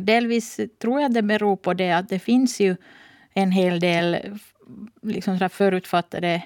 Delvis 0.01 0.59
tror 0.81 1.01
jag 1.01 1.13
det 1.13 1.21
beror 1.21 1.55
på 1.55 1.73
det 1.73 1.91
att 1.91 2.09
det 2.09 2.19
finns 2.19 2.59
ju 2.59 2.75
en 3.33 3.51
hel 3.51 3.79
del 3.79 4.39
liksom 5.01 5.49
förutfattade 5.49 6.41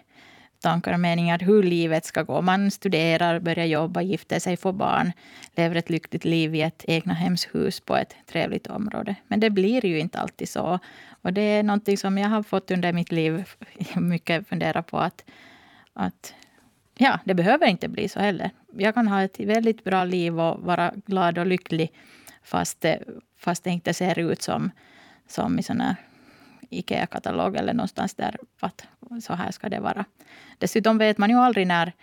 tankar 0.64 0.94
och 0.94 1.00
meningar 1.00 1.40
hur 1.40 1.64
livet 1.64 2.06
ska 2.06 2.24
gå. 2.24 2.42
Man 2.42 2.72
studerar, 2.72 3.40
börjar 3.40 3.66
jobba, 3.66 4.02
gifter 4.02 4.40
sig, 4.40 4.58
får 4.58 4.74
barn, 4.74 5.12
lever 5.56 5.76
ett 5.76 5.90
lyckligt 5.90 6.26
liv 6.26 6.56
i 6.56 6.62
ett 6.62 6.86
egna 6.88 7.14
hemshus 7.14 7.80
på 7.80 7.96
ett 7.96 8.16
trevligt 8.28 8.68
område. 8.68 9.16
Men 9.28 9.40
det 9.40 9.50
blir 9.50 9.86
ju 9.86 10.00
inte 10.00 10.20
alltid 10.20 10.50
så. 10.50 10.80
Och 11.22 11.34
det 11.34 11.42
är 11.42 11.64
någonting 11.64 11.98
som 11.98 12.18
jag 12.18 12.30
har 12.30 12.44
fått 12.44 12.72
under 12.72 12.94
mitt 12.94 13.12
liv 13.12 13.44
mycket 13.96 14.48
fundera 14.48 14.84
på. 14.84 14.98
att, 14.98 15.26
att 15.94 16.34
ja, 16.98 17.20
det 17.26 17.34
behöver 17.34 17.68
inte 17.68 17.88
bli 17.88 18.10
så 18.10 18.20
heller. 18.20 18.50
Jag 18.78 18.94
kan 18.94 19.08
ha 19.08 19.22
ett 19.22 19.40
väldigt 19.40 19.84
bra 19.84 20.04
liv 20.04 20.40
och 20.40 20.60
vara 20.62 20.94
glad 21.06 21.38
och 21.38 21.46
lycklig 21.46 21.92
fast 22.44 22.82
det, 22.82 23.04
fast 23.38 23.64
det 23.64 23.70
inte 23.70 23.94
ser 23.94 24.20
ut 24.20 24.42
som, 24.42 24.72
som 25.28 25.60
i 25.60 25.64
sån 25.64 25.84
Ikea-katalog 26.80 27.56
eller 27.56 27.74
någonstans 27.74 28.16
där 28.16 28.38
att 28.60 28.88
så 29.22 29.34
här 29.34 29.52
ska 29.52 29.70
det 29.70 29.80
vara. 29.80 30.06
Dessutom 30.58 30.98
vet 30.98 31.18
man 31.18 31.30
ju 31.30 31.36
aldrig 31.36 31.68
när 31.68 31.94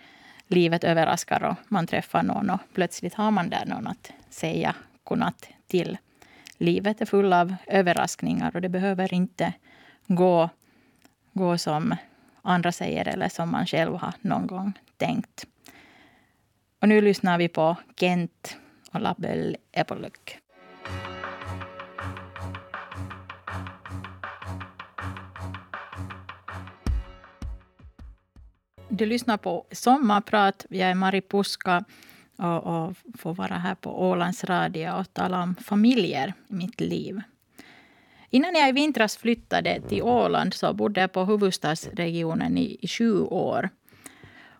livet 0.47 0.83
överraskar 0.83 1.43
och 1.43 1.55
man 1.67 1.87
träffar 1.87 2.23
någon 2.23 2.49
och 2.49 2.59
plötsligt 2.73 3.13
har 3.13 3.31
man 3.31 3.49
där 3.49 3.65
någon 3.65 3.87
att 3.87 4.11
säga 4.29 4.75
godnatt 5.03 5.47
till. 5.67 5.97
Livet 6.57 7.01
är 7.01 7.05
full 7.05 7.33
av 7.33 7.55
överraskningar 7.67 8.51
och 8.53 8.61
det 8.61 8.69
behöver 8.69 9.13
inte 9.13 9.53
gå, 10.07 10.49
gå 11.33 11.57
som 11.57 11.95
andra 12.41 12.71
säger 12.71 13.07
eller 13.07 13.29
som 13.29 13.51
man 13.51 13.65
själv 13.65 13.95
har 13.95 14.13
någon 14.21 14.47
gång 14.47 14.73
tänkt. 14.97 15.45
Och 16.81 16.89
nu 16.89 17.01
lyssnar 17.01 17.37
vi 17.37 17.47
på 17.47 17.75
Kent 17.95 18.57
och 18.91 19.01
Label 19.01 19.21
Belle 19.21 19.57
Du 28.93 29.05
lyssnar 29.05 29.37
på 29.37 29.65
Sommarprat. 29.71 30.65
Jag 30.69 30.89
är 30.89 30.95
Mari 30.95 31.21
Puska 31.21 31.83
och, 32.37 32.63
och 32.63 32.97
får 33.17 33.33
vara 33.33 33.53
här 33.53 33.75
på 33.75 34.09
Ålands 34.09 34.43
Radio 34.43 34.91
och 34.91 35.13
tala 35.13 35.43
om 35.43 35.55
familjer 35.55 36.33
i 36.49 36.53
mitt 36.53 36.81
liv. 36.81 37.21
Innan 38.29 38.55
jag 38.55 38.69
i 38.69 38.71
vintras 38.71 39.17
flyttade 39.17 39.81
till 39.89 40.03
Åland 40.03 40.53
så 40.53 40.73
bodde 40.73 41.01
jag 41.01 41.11
på 41.11 41.25
huvudstadsregionen 41.25 42.57
i, 42.57 42.77
i 42.81 42.87
sju 42.87 43.21
år. 43.21 43.69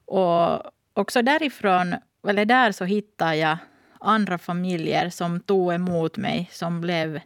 Och 0.06 0.62
också 0.94 1.22
därifrån, 1.22 1.96
eller 2.28 2.46
där 2.46 2.72
så 2.72 2.86
hittade 2.86 3.36
jag 3.36 3.58
andra 4.00 4.38
familjer 4.38 5.10
som 5.10 5.40
tog 5.40 5.74
emot 5.74 6.18
mig, 6.18 6.50
som 6.52 6.82
blev 6.82 7.20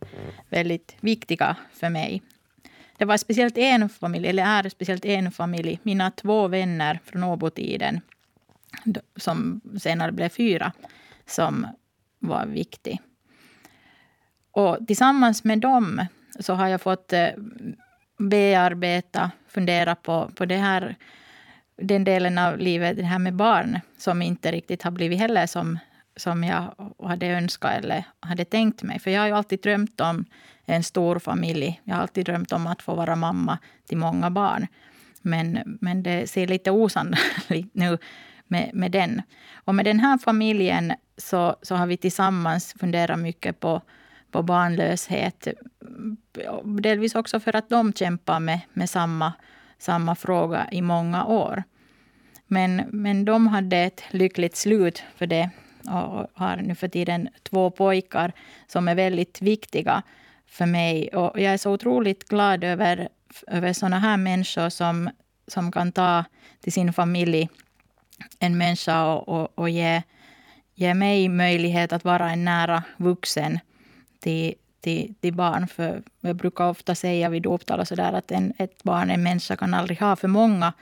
väldigt 0.50 0.96
viktiga 1.00 1.56
för 1.74 1.90
mig. 1.90 2.22
Det 2.98 3.06
var 3.06 3.18
speciellt 3.18 3.58
en 3.58 3.90
familj, 3.90 4.28
eller 4.28 4.44
är 4.44 4.70
speciellt 4.70 5.06
en 5.06 5.32
familj, 5.32 5.80
mina 5.84 6.12
två 6.12 6.48
vänner 6.48 7.00
från 7.06 7.24
Åbotiden, 7.24 8.02
som 9.16 9.62
senare 9.80 10.12
blev 10.12 10.30
fyra, 10.30 10.72
som 11.26 11.68
var 12.20 12.46
viktig. 12.46 13.02
Och 14.52 14.78
tillsammans 14.88 15.44
med 15.44 15.60
dem 15.60 16.06
så 16.40 16.54
har 16.54 16.68
jag 16.68 16.82
fått 16.82 17.14
eh, 17.14 17.30
bearbeta, 18.18 19.32
fundera 19.48 19.96
på, 19.96 20.32
på 20.36 20.46
det 20.46 20.58
här, 20.58 20.96
den 21.78 22.04
delen 22.04 22.38
av 22.38 22.58
livet, 22.58 22.98
det 22.98 23.04
här 23.04 23.20
med 23.20 23.36
barn, 23.36 23.80
som 23.98 24.22
inte 24.22 24.52
riktigt 24.52 24.84
har 24.84 24.92
blivit 24.92 25.20
heller 25.20 25.46
som, 25.46 25.80
som 26.16 26.44
jag 26.44 26.94
hade 27.04 27.28
önskat 27.28 27.74
eller 27.84 28.04
hade 28.20 28.46
tänkt 28.46 28.84
mig. 28.84 29.00
För 29.00 29.12
jag 29.12 29.22
har 29.22 29.28
ju 29.28 29.34
alltid 29.34 29.62
drömt 29.62 30.02
om 30.02 30.26
en 30.66 30.84
stor 30.84 31.20
familj. 31.20 31.82
Jag 31.84 31.96
har 31.96 32.02
alltid 32.02 32.26
drömt 32.26 32.52
om 32.52 32.68
att 32.68 32.82
få 32.82 32.96
vara 32.96 33.16
mamma 33.16 33.58
till 33.88 33.98
många 33.98 34.30
barn. 34.30 34.68
Men, 35.22 35.78
men 35.82 36.04
det 36.04 36.30
ser 36.30 36.48
lite 36.48 36.72
osannolikt 36.72 37.70
nu 37.74 37.98
med, 38.48 38.70
med 38.74 38.92
den. 38.92 39.22
Och 39.54 39.76
med 39.76 39.86
den 39.86 40.00
här 40.00 40.18
familjen 40.18 40.94
så, 41.18 41.56
så 41.62 41.76
har 41.76 41.88
vi 41.88 41.98
tillsammans 41.98 42.76
funderat 42.80 43.20
mycket 43.20 43.60
på, 43.60 43.82
på 44.32 44.44
barnlöshet. 44.44 45.48
Delvis 46.64 47.16
också 47.16 47.40
för 47.40 47.56
att 47.56 47.70
de 47.70 47.94
kämpar 47.94 48.40
med, 48.40 48.60
med 48.74 48.90
samma, 48.90 49.34
samma 49.78 50.16
fråga 50.16 50.68
i 50.72 50.82
många 50.82 51.26
år. 51.26 51.64
Men, 52.48 52.82
men 52.92 53.26
de 53.26 53.48
hade 53.48 53.78
ett 53.78 54.04
lyckligt 54.10 54.56
slut 54.56 55.04
för 55.16 55.28
det 55.28 55.50
och 55.88 56.28
har 56.34 56.58
nu 56.58 56.76
för 56.76 56.88
tiden 56.88 57.30
två 57.44 57.72
pojkar 57.72 58.32
som 58.68 58.88
är 58.88 58.96
väldigt 58.96 59.42
viktiga 59.42 60.04
för 60.48 60.66
mig. 60.66 61.08
Och 61.08 61.40
jag 61.40 61.54
är 61.54 61.58
så 61.58 61.72
otroligt 61.72 62.24
glad 62.24 62.64
över, 62.64 63.10
över 63.48 63.74
såna 63.74 64.00
här 64.00 64.18
människor 64.18 64.70
som, 64.70 65.10
som 65.48 65.72
kan 65.72 65.92
ta 65.92 66.24
till 66.62 66.74
sin 66.74 66.94
familj 66.94 67.50
en 68.40 68.58
människa 68.58 69.06
och, 69.06 69.30
och, 69.30 69.60
och 69.60 69.70
ge, 69.70 70.04
ge 70.76 70.94
mig 70.94 71.30
möjlighet 71.30 71.94
att 71.94 72.04
vara 72.04 72.32
en 72.32 72.46
nära 72.46 72.84
vuxen 72.98 73.60
till, 74.20 74.54
till, 74.82 75.14
till 75.22 75.34
barn. 75.34 75.68
För 75.68 76.04
jag 76.22 76.36
brukar 76.36 76.70
ofta 76.70 76.96
säga 76.96 77.30
vid 77.30 77.42
doptal 77.42 77.80
och 77.80 77.88
sådär 77.88 78.14
att 78.14 78.32
en, 78.32 78.54
ett 78.58 78.84
barn, 78.84 79.10
en 79.10 79.24
människa, 79.24 79.56
kan 79.56 79.74
aldrig 79.74 80.00
ha 80.00 80.16
för 80.16 80.28
många 80.28 80.74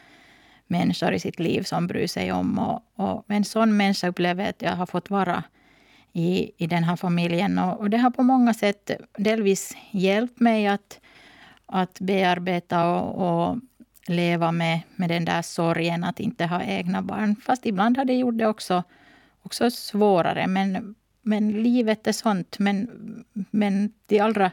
människor 0.68 1.14
i 1.14 1.20
sitt 1.20 1.40
liv 1.40 1.64
som 1.64 1.88
bryr 1.88 2.08
sig 2.08 2.32
om. 2.32 2.60
Och, 2.60 2.82
och 2.96 3.26
en 3.28 3.46
sån 3.46 3.78
människa 3.78 4.08
upplever 4.08 4.44
jag 4.44 4.50
att 4.50 4.62
jag 4.62 4.76
har 4.76 4.86
fått 4.86 5.10
vara 5.10 5.44
i, 6.14 6.52
i 6.58 6.68
den 6.68 6.84
här 6.84 6.96
familjen. 6.96 7.60
Och, 7.60 7.80
och 7.80 7.90
det 7.90 7.98
har 7.98 8.12
på 8.12 8.24
många 8.24 8.54
sätt 8.54 8.92
delvis 9.18 9.78
hjälpt 9.92 10.40
mig 10.40 10.68
att, 10.68 11.00
att 11.66 12.00
bearbeta 12.00 12.90
och, 12.90 13.50
och 13.50 13.58
leva 14.08 14.52
med, 14.52 14.82
med 14.96 15.10
den 15.10 15.26
där 15.26 15.42
sorgen 15.42 16.04
att 16.04 16.20
inte 16.20 16.46
ha 16.46 16.64
egna 16.64 17.02
barn. 17.02 17.36
Fast 17.36 17.66
ibland 17.66 17.98
har 17.98 18.06
det 18.06 18.14
gjort 18.14 18.38
det 18.38 18.48
också, 18.48 18.84
också 19.42 19.72
svårare. 19.72 20.48
Men, 20.48 20.96
men 21.22 21.64
livet 21.64 22.08
är 22.08 22.12
sånt. 22.12 22.60
Men, 22.60 22.90
men 23.52 23.94
det 24.06 24.20
allra, 24.20 24.52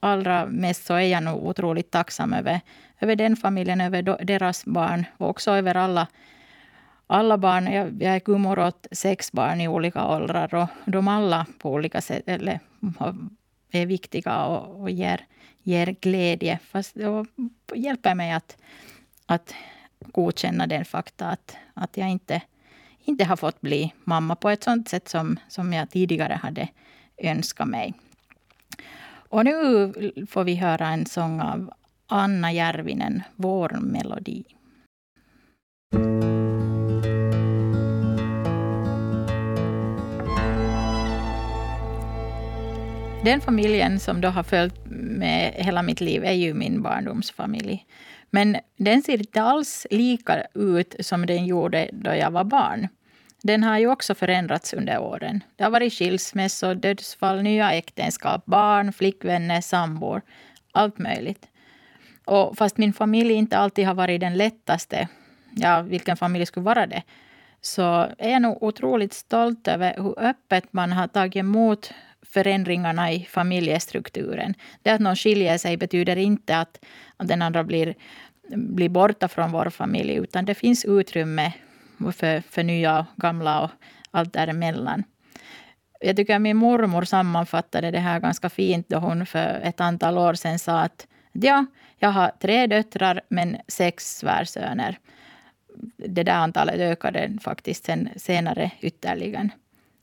allra 0.00 0.46
mest 0.46 0.84
så 0.84 0.94
är 0.94 1.00
jag 1.00 1.22
nog 1.22 1.44
otroligt 1.46 1.90
tacksam 1.90 2.32
över, 2.32 2.60
över 3.00 3.16
den 3.16 3.36
familjen, 3.36 3.80
över 3.80 4.24
deras 4.24 4.64
barn 4.64 5.04
och 5.16 5.28
också 5.28 5.50
över 5.50 5.74
alla, 5.74 6.06
alla 7.12 7.38
barn. 7.38 7.72
Jag, 7.72 8.02
jag 8.02 8.14
är 8.14 8.20
gummor 8.20 8.58
åt 8.58 8.86
sex 8.92 9.32
barn 9.32 9.60
i 9.60 9.68
olika 9.68 10.06
åldrar 10.06 10.54
och 10.54 10.68
de 10.84 11.08
alla 11.08 11.46
på 11.58 11.72
olika 11.72 12.00
sätt 12.00 12.22
eller, 12.26 12.60
är 13.70 13.86
viktiga 13.86 14.44
och, 14.44 14.80
och 14.80 14.90
ger, 14.90 15.26
ger 15.62 15.96
glädje. 16.00 16.58
Fast 16.64 16.94
det 16.94 17.26
hjälper 17.74 18.14
mig 18.14 18.32
att, 18.32 18.56
att 19.26 19.54
godkänna 20.00 20.66
den 20.66 20.84
fakta 20.84 21.28
att, 21.28 21.56
att 21.74 21.96
jag 21.96 22.10
inte, 22.10 22.42
inte 23.04 23.24
har 23.24 23.36
fått 23.36 23.60
bli 23.60 23.92
mamma 24.04 24.36
på 24.36 24.50
ett 24.50 24.62
sånt 24.62 24.88
sätt 24.88 25.08
som, 25.08 25.38
som 25.48 25.72
jag 25.72 25.90
tidigare 25.90 26.34
hade 26.42 26.68
önskat 27.18 27.68
mig. 27.68 27.94
Och 29.32 29.44
nu 29.44 29.92
får 30.28 30.44
vi 30.44 30.54
höra 30.54 30.88
en 30.88 31.06
sång 31.06 31.40
av 31.40 31.72
Anna 32.06 32.52
Järvinen, 32.52 33.22
Vår 33.36 33.78
melodi. 33.80 34.44
Den 43.24 43.40
familjen 43.40 44.00
som 44.00 44.20
då 44.20 44.28
har 44.28 44.42
följt 44.42 44.74
med 44.90 45.52
hela 45.54 45.82
mitt 45.82 46.00
liv 46.00 46.24
är 46.24 46.32
ju 46.32 46.54
min 46.54 46.82
barndomsfamilj. 46.82 47.86
Men 48.30 48.56
den 48.76 49.02
ser 49.02 49.18
inte 49.18 49.42
alls 49.42 49.86
lika 49.90 50.46
ut 50.54 50.94
som 51.00 51.26
den 51.26 51.46
gjorde 51.46 51.90
då 51.92 52.14
jag 52.14 52.30
var 52.30 52.44
barn. 52.44 52.88
Den 53.42 53.64
har 53.64 53.78
ju 53.78 53.86
också 53.86 54.14
förändrats 54.14 54.74
under 54.74 54.98
åren. 54.98 55.40
Det 55.56 55.64
har 55.64 55.70
varit 55.70 55.92
skilsmässor, 55.92 56.74
dödsfall, 56.74 57.42
nya 57.42 57.72
äktenskap, 57.72 58.46
barn, 58.46 58.92
flickvänner, 58.92 59.60
sambor. 59.60 60.22
Allt 60.72 60.98
möjligt. 60.98 61.46
Och 62.24 62.58
fast 62.58 62.76
min 62.76 62.92
familj 62.92 63.32
inte 63.32 63.58
alltid 63.58 63.86
har 63.86 63.94
varit 63.94 64.20
den 64.20 64.36
lättaste, 64.36 65.08
ja, 65.50 65.82
vilken 65.82 66.16
familj 66.16 66.46
skulle 66.46 66.64
vara 66.64 66.86
det, 66.86 67.02
så 67.60 67.82
är 68.18 68.30
jag 68.30 68.42
nog 68.42 68.62
otroligt 68.62 69.12
stolt 69.12 69.68
över 69.68 69.94
hur 69.96 70.20
öppet 70.20 70.72
man 70.72 70.92
har 70.92 71.08
tagit 71.08 71.36
emot 71.36 71.92
förändringarna 72.22 73.12
i 73.12 73.24
familjestrukturen. 73.30 74.54
Det 74.82 74.90
att 74.90 75.00
någon 75.00 75.16
skiljer 75.16 75.58
sig 75.58 75.76
betyder 75.76 76.16
inte 76.16 76.58
att, 76.58 76.84
den 77.16 77.42
andra 77.42 77.64
blir, 77.64 77.94
blir 78.56 78.88
borta 78.88 79.28
från 79.28 79.52
vår 79.52 79.70
familj, 79.70 80.14
utan 80.14 80.44
det 80.44 80.54
finns 80.54 80.84
utrymme 80.84 81.52
för, 82.12 82.40
för 82.40 82.62
nya 82.62 82.98
och 82.98 83.06
gamla 83.16 83.60
och 83.60 83.70
allt 84.10 84.32
däremellan. 84.32 85.04
Jag 86.00 86.16
tycker 86.16 86.34
att 86.36 86.42
min 86.42 86.56
mormor 86.56 87.04
sammanfattade 87.04 87.90
det 87.90 87.98
här 87.98 88.20
ganska 88.20 88.50
fint 88.50 88.88
då 88.88 88.98
hon 88.98 89.26
för 89.26 89.60
ett 89.62 89.80
antal 89.80 90.18
år 90.18 90.34
sedan 90.34 90.58
sa 90.58 90.80
att 90.80 91.06
ja, 91.32 91.66
jag 91.98 92.08
har 92.08 92.32
tre 92.40 92.66
döttrar 92.66 93.20
men 93.28 93.56
sex 93.68 94.18
svärsöner. 94.18 94.98
Det 95.96 96.22
där 96.22 96.32
antalet 96.32 96.80
ökade 96.80 97.38
faktiskt 97.40 97.84
sen 97.84 98.08
senare 98.16 98.70
ytterligare. 98.80 99.48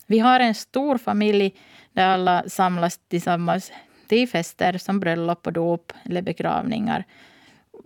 Vi 0.06 0.18
har 0.18 0.40
en 0.40 0.54
stor 0.54 0.98
familj 0.98 1.54
där 1.92 2.08
alla 2.08 2.44
samlas 2.48 2.98
tillsammans 3.08 3.72
till 4.08 4.28
fester 4.28 4.78
som 4.78 5.00
bröllop 5.00 5.46
och 5.46 5.52
dop 5.52 5.92
eller 6.04 6.22
begravningar. 6.22 7.04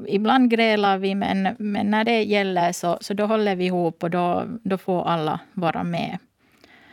Ibland 0.09 0.51
grälar 0.51 0.99
vi, 0.99 1.15
men, 1.15 1.49
men 1.59 1.91
när 1.91 2.05
det 2.05 2.23
gäller 2.23 2.73
så, 2.73 2.99
så 3.01 3.15
då 3.15 3.27
håller 3.27 3.57
vi 3.57 3.65
ihop 3.65 4.03
och 4.03 4.11
då, 4.11 4.45
då 4.63 4.79
får 4.79 5.09
alla 5.09 5.41
vara 5.53 5.85
med. 5.85 6.19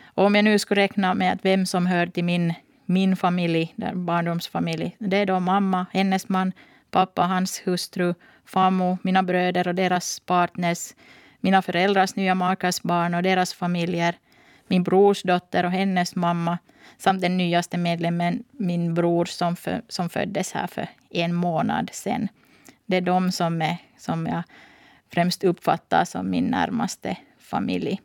Och 0.05 0.25
om 0.25 0.35
jag 0.35 0.45
nu 0.45 0.59
skulle 0.59 0.81
räkna 0.81 1.13
med 1.13 1.33
att 1.33 1.45
vem 1.45 1.65
som 1.65 1.85
hör 1.85 2.07
till 2.07 2.23
min, 2.23 2.53
min 2.85 3.15
familj, 3.15 3.73
där 3.75 3.95
barndomsfamilj, 3.95 4.95
det 4.99 5.17
är 5.17 5.25
då 5.25 5.39
mamma, 5.39 5.85
hennes 5.93 6.29
man, 6.29 6.51
pappa, 6.91 7.21
hans 7.21 7.61
hustru, 7.65 8.13
farmor, 8.45 8.97
mina 9.01 9.23
bröder 9.23 9.67
och 9.67 9.75
deras 9.75 10.19
partners, 10.19 10.93
mina 11.39 11.61
föräldrars 11.61 12.15
nya 12.15 12.35
makars 12.35 12.81
barn 12.81 13.13
och 13.13 13.23
deras 13.23 13.53
familjer, 13.53 14.15
min 14.71 14.83
brors 14.83 15.23
dotter 15.23 15.65
och 15.65 15.71
hennes 15.71 16.15
mamma 16.15 16.57
samt 16.97 17.21
den 17.21 17.37
nyaste 17.37 17.77
medlemmen, 17.77 18.43
min 18.51 18.93
bror 18.93 19.25
som, 19.25 19.55
för, 19.55 19.81
som 19.87 20.09
föddes 20.09 20.51
här 20.51 20.67
för 20.67 20.87
en 21.09 21.33
månad 21.33 21.89
sedan. 21.93 22.27
Det 22.85 22.97
är 22.97 23.01
de 23.01 23.31
som, 23.31 23.61
är, 23.61 23.77
som 23.97 24.27
jag 24.27 24.43
främst 25.13 25.43
uppfattar 25.43 26.05
som 26.05 26.29
min 26.29 26.45
närmaste 26.45 27.17
familj. 27.39 28.01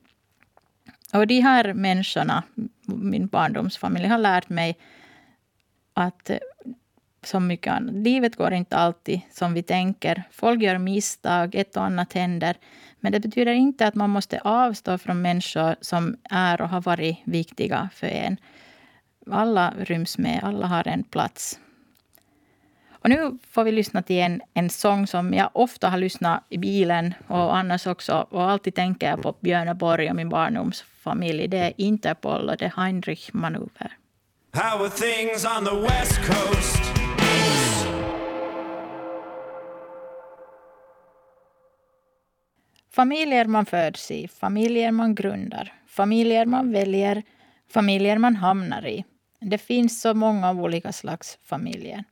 Och 1.12 1.26
de 1.26 1.40
här 1.40 1.72
människorna, 1.72 2.42
min 2.86 3.26
barndomsfamilj, 3.26 4.06
har 4.06 4.18
lärt 4.18 4.48
mig 4.48 4.76
att 5.94 6.30
eh, 6.30 6.38
som 7.22 7.46
mycket 7.46 7.72
annat. 7.72 7.94
Livet 7.94 8.36
går 8.36 8.52
inte 8.52 8.76
alltid 8.76 9.20
som 9.30 9.54
vi 9.54 9.62
tänker. 9.62 10.22
Folk 10.30 10.62
gör 10.62 10.78
misstag, 10.78 11.54
ett 11.54 11.76
och 11.76 11.84
annat 11.84 12.12
händer. 12.12 12.56
Men 13.07 13.12
det 13.12 13.20
betyder 13.20 13.52
inte 13.52 13.86
att 13.86 13.94
man 13.94 14.11
måste 14.11 14.40
avstå 14.40 14.98
från 14.98 15.22
människor 15.22 15.76
som 15.80 16.16
är 16.30 16.61
och 16.61 16.68
har 16.68 16.80
varit 16.80 17.18
viktiga 17.24 17.88
för 17.94 18.07
en. 18.07 18.36
Alla 19.30 19.74
ryms 19.78 20.18
med, 20.18 20.40
alla 20.42 20.66
har 20.66 20.88
en 20.88 21.04
plats. 21.04 21.59
Och 22.90 23.09
nu 23.09 23.38
får 23.50 23.64
vi 23.64 23.72
lyssna 23.72 24.02
till 24.02 24.16
en, 24.16 24.42
en 24.54 24.70
sång 24.70 25.07
som 25.07 25.34
jag 25.34 25.50
ofta 25.52 25.88
har 25.88 25.98
lyssnat 25.98 26.44
i 26.48 26.59
bilen 26.59 27.14
och 27.26 27.57
annars 27.57 27.86
också. 27.86 28.26
Och 28.30 28.50
alltid 28.50 28.74
tänker 28.74 29.11
jag 29.11 29.22
på 29.22 29.34
Björneborg 29.40 30.11
och 30.11 30.16
min 30.16 30.28
barndomsfamilj. 30.28 31.48
Det 31.48 31.59
är 31.59 31.72
Interpol 31.76 32.48
och 32.48 32.57
det 32.57 32.64
är 32.64 32.72
Heinrich 32.76 33.30
Manöver. 33.32 33.96
How 34.52 34.84
are 34.84 34.90
things 34.90 35.44
on 35.44 35.64
the 35.64 35.80
west 35.80 36.16
coast? 36.26 36.95
Familjer 42.97 43.44
man 43.44 43.66
föds 43.66 44.11
i, 44.11 44.28
familjer 44.28 44.92
man 44.92 45.14
grundar, 45.14 45.72
familjer 45.86 46.47
man 46.47 46.72
väljer, 46.72 47.22
familjer 47.68 48.18
man 48.18 48.36
hamnar 48.36 48.86
i. 48.86 49.05
Det 49.40 49.59
finns 49.59 50.01
så 50.01 50.14
många 50.14 50.53
olika 50.53 50.92
slags 50.92 51.38
familjer. 51.42 52.05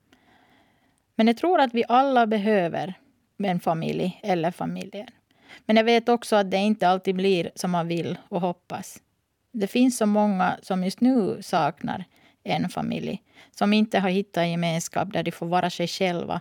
Men 1.14 1.26
jag 1.26 1.36
tror 1.36 1.60
att 1.60 1.74
vi 1.74 1.84
alla 1.88 2.26
behöver 2.26 2.94
en 3.38 3.60
familj 3.60 4.20
eller 4.22 4.50
familjer. 4.50 5.08
Men 5.66 5.76
jag 5.76 5.84
vet 5.84 6.08
också 6.08 6.36
att 6.36 6.50
det 6.50 6.56
inte 6.56 6.88
alltid 6.88 7.14
blir 7.14 7.50
som 7.54 7.70
man 7.70 7.88
vill 7.88 8.18
och 8.28 8.40
hoppas. 8.40 9.02
Det 9.52 9.66
finns 9.66 9.96
så 9.96 10.06
många 10.06 10.58
som 10.62 10.84
just 10.84 11.00
nu 11.00 11.42
saknar 11.42 12.04
en 12.42 12.68
familj. 12.68 13.22
Som 13.50 13.72
inte 13.72 13.98
har 13.98 14.08
hittat 14.08 14.48
gemenskap 14.48 15.12
där 15.12 15.22
de 15.22 15.30
får 15.30 15.46
vara 15.46 15.70
sig 15.70 15.88
själva. 15.88 16.40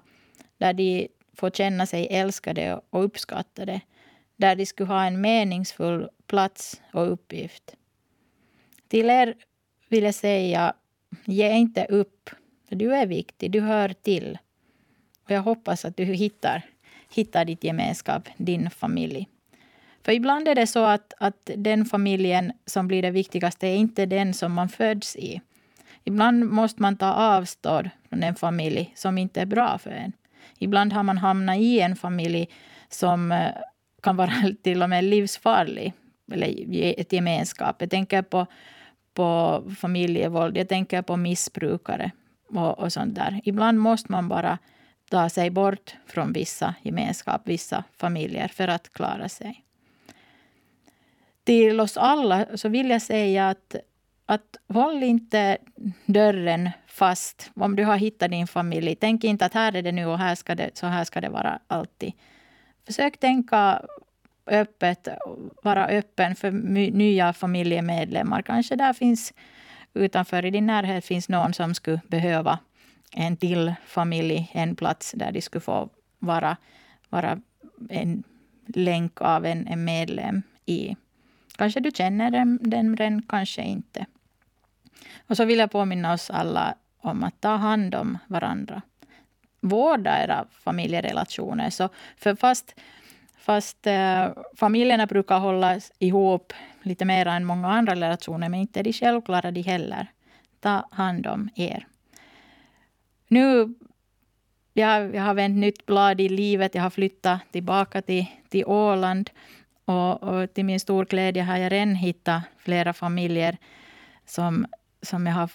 Där 0.57 0.73
de 0.73 1.07
får 1.33 1.49
känna 1.49 1.85
sig 1.85 2.07
älskade 2.11 2.81
och 2.89 3.03
uppskattade 3.03 3.81
där 4.35 4.55
de 4.55 4.65
skulle 4.65 4.87
ha 4.87 5.05
en 5.05 5.21
meningsfull 5.21 6.09
plats 6.27 6.81
och 6.93 7.11
uppgift. 7.11 7.75
Till 8.87 9.09
er 9.09 9.35
vill 9.89 10.03
jag 10.03 10.15
säga, 10.15 10.73
ge 11.25 11.51
inte 11.51 11.85
upp. 11.85 12.29
Du 12.69 12.95
är 12.95 13.05
viktig, 13.05 13.51
du 13.51 13.61
hör 13.61 13.89
till. 13.89 14.37
Och 15.23 15.31
jag 15.31 15.41
hoppas 15.41 15.85
att 15.85 15.97
du 15.97 16.03
hittar, 16.03 16.61
hittar 17.09 17.45
ditt 17.45 17.63
gemenskap, 17.63 18.29
din 18.37 18.69
familj. 18.69 19.27
För 20.03 20.11
ibland 20.11 20.47
är 20.47 20.55
det 20.55 20.67
så 20.67 20.85
att, 20.85 21.13
att 21.19 21.49
den 21.57 21.85
familjen 21.85 22.53
som 22.65 22.87
blir 22.87 23.01
det 23.01 23.11
viktigaste 23.11 23.67
är 23.67 23.75
inte 23.75 24.05
den 24.05 24.33
som 24.33 24.53
man 24.53 24.69
föds 24.69 25.15
i. 25.15 25.41
Ibland 26.03 26.45
måste 26.45 26.81
man 26.81 26.97
ta 26.97 27.13
avstånd 27.13 27.89
från 28.09 28.23
en 28.23 28.35
familj 28.35 28.93
som 28.95 29.17
inte 29.17 29.41
är 29.41 29.45
bra 29.45 29.77
för 29.77 29.91
en. 29.91 30.13
Ibland 30.57 30.93
har 30.93 31.03
man 31.03 31.17
hamnat 31.17 31.57
i 31.57 31.79
en 31.79 31.95
familj 31.95 32.49
som 32.89 33.31
eh, 33.31 33.51
kan 34.03 34.15
vara 34.15 34.33
till 34.63 34.83
och 34.83 34.89
med 34.89 35.03
livsfarlig 35.03 35.93
eller 36.31 36.99
ett 36.99 37.13
gemenskap. 37.13 37.75
Jag 37.79 37.89
tänker 37.89 38.21
på, 38.21 38.45
på 39.13 39.63
familjevåld, 39.77 40.57
jag 40.57 40.69
tänker 40.69 41.01
på 41.01 41.17
missbrukare 41.17 42.11
och, 42.49 42.79
och 42.79 42.93
sånt 42.93 43.15
där. 43.15 43.41
Ibland 43.43 43.79
måste 43.79 44.11
man 44.11 44.27
bara 44.27 44.57
ta 45.09 45.29
sig 45.29 45.49
bort 45.49 45.95
från 46.05 46.33
vissa 46.33 46.75
gemenskap, 46.81 47.41
vissa 47.45 47.83
familjer 47.97 48.47
för 48.47 48.67
att 48.67 48.93
klara 48.93 49.29
sig. 49.29 49.63
Till 51.43 51.79
oss 51.79 51.97
alla 51.97 52.57
så 52.57 52.69
vill 52.69 52.89
jag 52.89 53.01
säga 53.01 53.49
att, 53.49 53.75
att 54.25 54.57
håll 54.67 55.03
inte 55.03 55.57
dörren 56.05 56.69
fast 56.87 57.51
om 57.55 57.75
du 57.75 57.83
har 57.83 57.97
hittat 57.97 58.31
din 58.31 58.47
familj. 58.47 58.95
Tänk 58.95 59.23
inte 59.23 59.45
att 59.45 59.53
här 59.53 59.75
är 59.75 59.81
det 59.81 59.91
nu 59.91 60.05
och 60.05 60.19
här 60.19 60.35
ska 60.35 60.55
det, 60.55 60.77
så 60.77 60.87
här 60.87 61.03
ska 61.03 61.21
det 61.21 61.29
vara 61.29 61.59
alltid. 61.67 62.13
Försök 62.85 63.19
tänka 63.19 63.81
öppet, 64.47 65.07
vara 65.63 65.87
öppen 65.87 66.35
för 66.35 66.51
nya 66.91 67.33
familjemedlemmar. 67.33 68.41
Kanske 68.41 68.75
där 68.75 68.93
finns 68.93 69.33
utanför 69.93 70.45
i 70.45 70.51
din 70.51 70.67
närhet 70.67 71.05
finns 71.05 71.29
någon 71.29 71.53
som 71.53 71.75
skulle 71.75 72.01
behöva 72.07 72.59
en 73.11 73.37
till 73.37 73.73
familj, 73.85 74.51
en 74.53 74.75
plats 74.75 75.11
där 75.15 75.31
de 75.31 75.41
skulle 75.41 75.61
få 75.61 75.89
vara, 76.19 76.57
vara 77.09 77.41
en 77.89 78.23
länk 78.65 79.21
av 79.21 79.45
en, 79.45 79.67
en 79.67 79.83
medlem 79.83 80.41
i. 80.65 80.95
Kanske 81.55 81.79
du 81.79 81.91
känner 81.91 82.31
den, 82.31 82.59
den 82.61 83.21
kanske 83.21 83.61
inte. 83.61 84.05
Och 85.27 85.37
så 85.37 85.45
vill 85.45 85.59
jag 85.59 85.71
påminna 85.71 86.13
oss 86.13 86.29
alla 86.29 86.75
om 86.97 87.23
att 87.23 87.41
ta 87.41 87.55
hand 87.55 87.95
om 87.95 88.17
varandra. 88.27 88.81
Vårda 89.63 90.23
era 90.23 90.45
familjerelationer. 90.51 91.69
Så 91.69 91.89
för 92.17 92.35
fast 92.35 92.75
fast 93.37 93.87
äh, 93.87 94.27
familjerna 94.55 95.07
brukar 95.07 95.39
hålla 95.39 95.79
ihop 95.99 96.53
lite 96.83 97.05
mer 97.05 97.27
än 97.27 97.45
många 97.45 97.67
andra 97.67 97.95
relationer, 97.95 98.49
men 98.49 98.59
inte 98.59 98.79
är 98.79 98.83
de 98.83 98.93
självklara 98.93 99.51
de 99.51 99.61
heller. 99.61 100.07
Ta 100.59 100.87
hand 100.91 101.27
om 101.27 101.49
er. 101.55 101.87
Nu 103.27 103.73
jag, 104.73 105.15
jag 105.15 105.23
har 105.23 105.33
vänt 105.33 105.57
nytt 105.57 105.85
blad 105.85 106.21
i 106.21 106.29
livet. 106.29 106.75
Jag 106.75 106.81
har 106.81 106.89
flyttat 106.89 107.39
tillbaka 107.51 108.01
till, 108.01 108.25
till 108.49 108.65
Åland. 108.65 109.29
Och, 109.85 110.23
och 110.23 110.53
till 110.53 110.65
min 110.65 110.79
stor 110.79 111.05
glädje 111.05 111.43
har 111.43 111.57
jag 111.57 111.71
redan 111.71 111.95
hittat 111.95 112.43
flera 112.57 112.93
familjer 112.93 113.57
som, 114.25 114.65
som 115.01 115.27
jag 115.27 115.33
har 115.33 115.49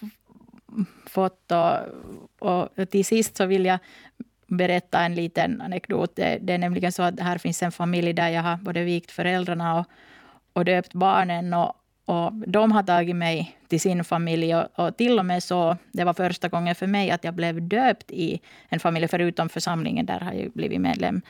fått. 1.07 1.53
Och, 1.53 1.79
och 2.51 2.91
till 2.91 3.05
sist 3.05 3.37
så 3.37 3.47
vill 3.47 3.65
jag 3.65 3.79
berätta 4.47 5.01
en 5.01 5.15
liten 5.15 5.61
anekdot. 5.61 6.17
Det, 6.17 6.39
det, 6.43 6.53
är 6.53 6.59
nämligen 6.59 6.93
så 6.93 7.03
att 7.03 7.21
här 7.21 7.39
finns 7.39 7.63
en 7.63 7.73
familj 7.73 8.13
där 8.13 8.29
jag 8.29 8.43
har 8.43 8.57
både 8.57 8.85
vikt 8.85 9.11
föräldrarna 9.11 9.79
och, 9.79 9.87
och 10.53 10.65
döpt 10.65 10.95
barnen. 10.95 11.55
Och, 11.55 11.73
och 12.05 12.33
de 12.33 12.73
har 12.73 12.83
tagit 12.83 13.17
mig 13.17 13.57
till 13.69 13.81
sin 13.81 14.05
familj. 14.05 14.55
Och, 14.55 14.67
och, 14.75 14.97
till 14.97 15.19
och 15.19 15.27
med 15.27 15.43
så, 15.43 15.77
det 15.93 16.05
var 16.05 16.15
första 16.15 16.49
gången 16.49 16.75
för 16.75 16.87
mig 16.87 17.11
att 17.11 17.25
jag 17.25 17.35
blev 17.35 17.69
döpt 17.69 18.11
i 18.11 18.41
en 18.69 18.81
familj, 18.81 19.09
förutom 19.09 19.49
församlingen, 19.49 20.07
där 20.07 20.21
har 20.21 20.33
jag 20.33 20.53
blivit 20.53 20.81
medlem 20.81 21.23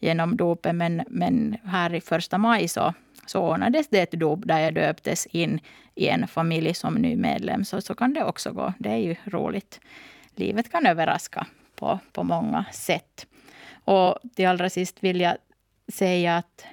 genom 0.00 0.36
dopet. 0.36 0.74
Men, 0.74 1.04
men 1.08 1.56
här 1.64 1.94
i 1.94 2.00
första 2.00 2.38
maj 2.38 2.68
så, 2.68 2.94
så 3.26 3.40
ordnades 3.40 3.88
det 3.88 4.00
ett 4.00 4.12
dop 4.12 4.40
där 4.44 4.58
jag 4.58 4.74
döptes 4.74 5.26
in 5.26 5.60
i 5.94 6.08
en 6.08 6.28
familj 6.28 6.74
som 6.74 6.94
ny 6.94 7.16
medlem. 7.16 7.64
Så, 7.64 7.80
så 7.80 7.94
kan 7.94 8.14
det 8.14 8.24
också 8.24 8.52
gå. 8.52 8.72
Det 8.78 8.88
är 8.88 8.96
ju 8.96 9.16
roligt. 9.24 9.80
Livet 10.34 10.70
kan 10.70 10.86
överraska 10.86 11.46
på, 11.76 11.98
på 12.12 12.22
många 12.22 12.64
sätt. 12.72 13.26
Och 13.84 14.18
till 14.34 14.46
allra 14.46 14.70
sist 14.70 14.96
vill 15.00 15.20
jag 15.20 15.36
säga 15.88 16.36
att, 16.36 16.64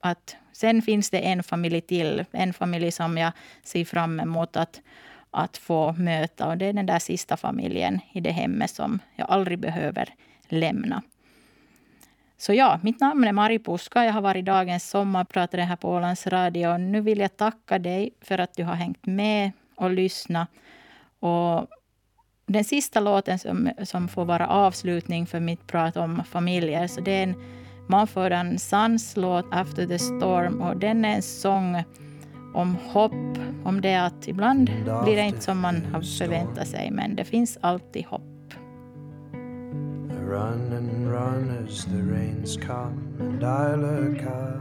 att 0.00 0.36
sen 0.52 0.82
finns 0.82 1.10
det 1.10 1.18
en 1.18 1.42
familj 1.42 1.80
till. 1.80 2.24
En 2.30 2.52
familj 2.52 2.90
som 2.90 3.18
jag 3.18 3.32
ser 3.62 3.84
fram 3.84 4.20
emot 4.20 4.56
att, 4.56 4.80
att 5.30 5.56
få 5.56 5.92
möta. 5.92 6.48
Och 6.48 6.58
det 6.58 6.66
är 6.66 6.72
den 6.72 6.86
där 6.86 6.98
sista 6.98 7.36
familjen 7.36 8.00
i 8.12 8.20
det 8.20 8.30
hemmet 8.30 8.70
som 8.70 8.98
jag 9.16 9.30
aldrig 9.30 9.58
behöver 9.58 10.14
lämna. 10.48 11.02
Så 12.38 12.54
ja, 12.54 12.80
mitt 12.82 13.00
namn 13.00 13.24
är 13.24 13.32
Mari 13.32 13.58
Puska. 13.58 14.04
Jag 14.04 14.12
har 14.12 14.20
varit 14.20 14.44
dagens 14.44 14.90
sommarpratare 14.90 15.60
här 15.62 15.76
på 15.76 15.90
Ålands 15.90 16.26
Radio. 16.26 16.76
Nu 16.78 17.00
vill 17.00 17.18
jag 17.18 17.36
tacka 17.36 17.78
dig 17.78 18.10
för 18.20 18.38
att 18.38 18.54
du 18.54 18.64
har 18.64 18.74
hängt 18.74 19.06
med 19.06 19.52
och 19.76 19.90
lyssnat. 19.90 20.48
Och 21.20 21.66
den 22.46 22.64
sista 22.64 23.00
låten 23.00 23.38
som, 23.38 23.70
som 23.84 24.08
får 24.08 24.24
vara 24.24 24.46
avslutning 24.46 25.26
för 25.26 25.40
mitt 25.40 25.66
prat 25.66 25.96
om 25.96 26.22
familjer, 26.24 26.86
så 26.86 27.00
det 27.00 27.10
är 27.10 27.22
en 27.22 27.34
Mumford 27.88 28.60
Sons 28.60 29.16
låt 29.16 29.46
After 29.50 29.86
the 29.86 29.98
Storm 29.98 30.60
och 30.60 30.76
den 30.76 31.04
är 31.04 31.14
en 31.14 31.22
sång 31.22 31.84
om 32.54 32.76
hopp, 32.92 33.38
om 33.64 33.80
det 33.80 33.94
att 33.94 34.28
ibland 34.28 34.70
blir 35.04 35.16
det 35.16 35.22
inte 35.22 35.40
som 35.40 35.60
man 35.60 35.84
har 35.92 36.18
förväntat 36.18 36.68
sig, 36.68 36.90
men 36.90 37.16
det 37.16 37.24
finns 37.24 37.58
alltid 37.60 38.04
hopp. 38.06 38.37
run 40.28 40.72
and 40.74 41.10
run 41.10 41.66
as 41.66 41.86
the 41.86 42.02
rains 42.02 42.58
come, 42.58 43.16
and 43.18 43.42
I 43.42 43.74
look 43.74 44.22
up. 44.24 44.58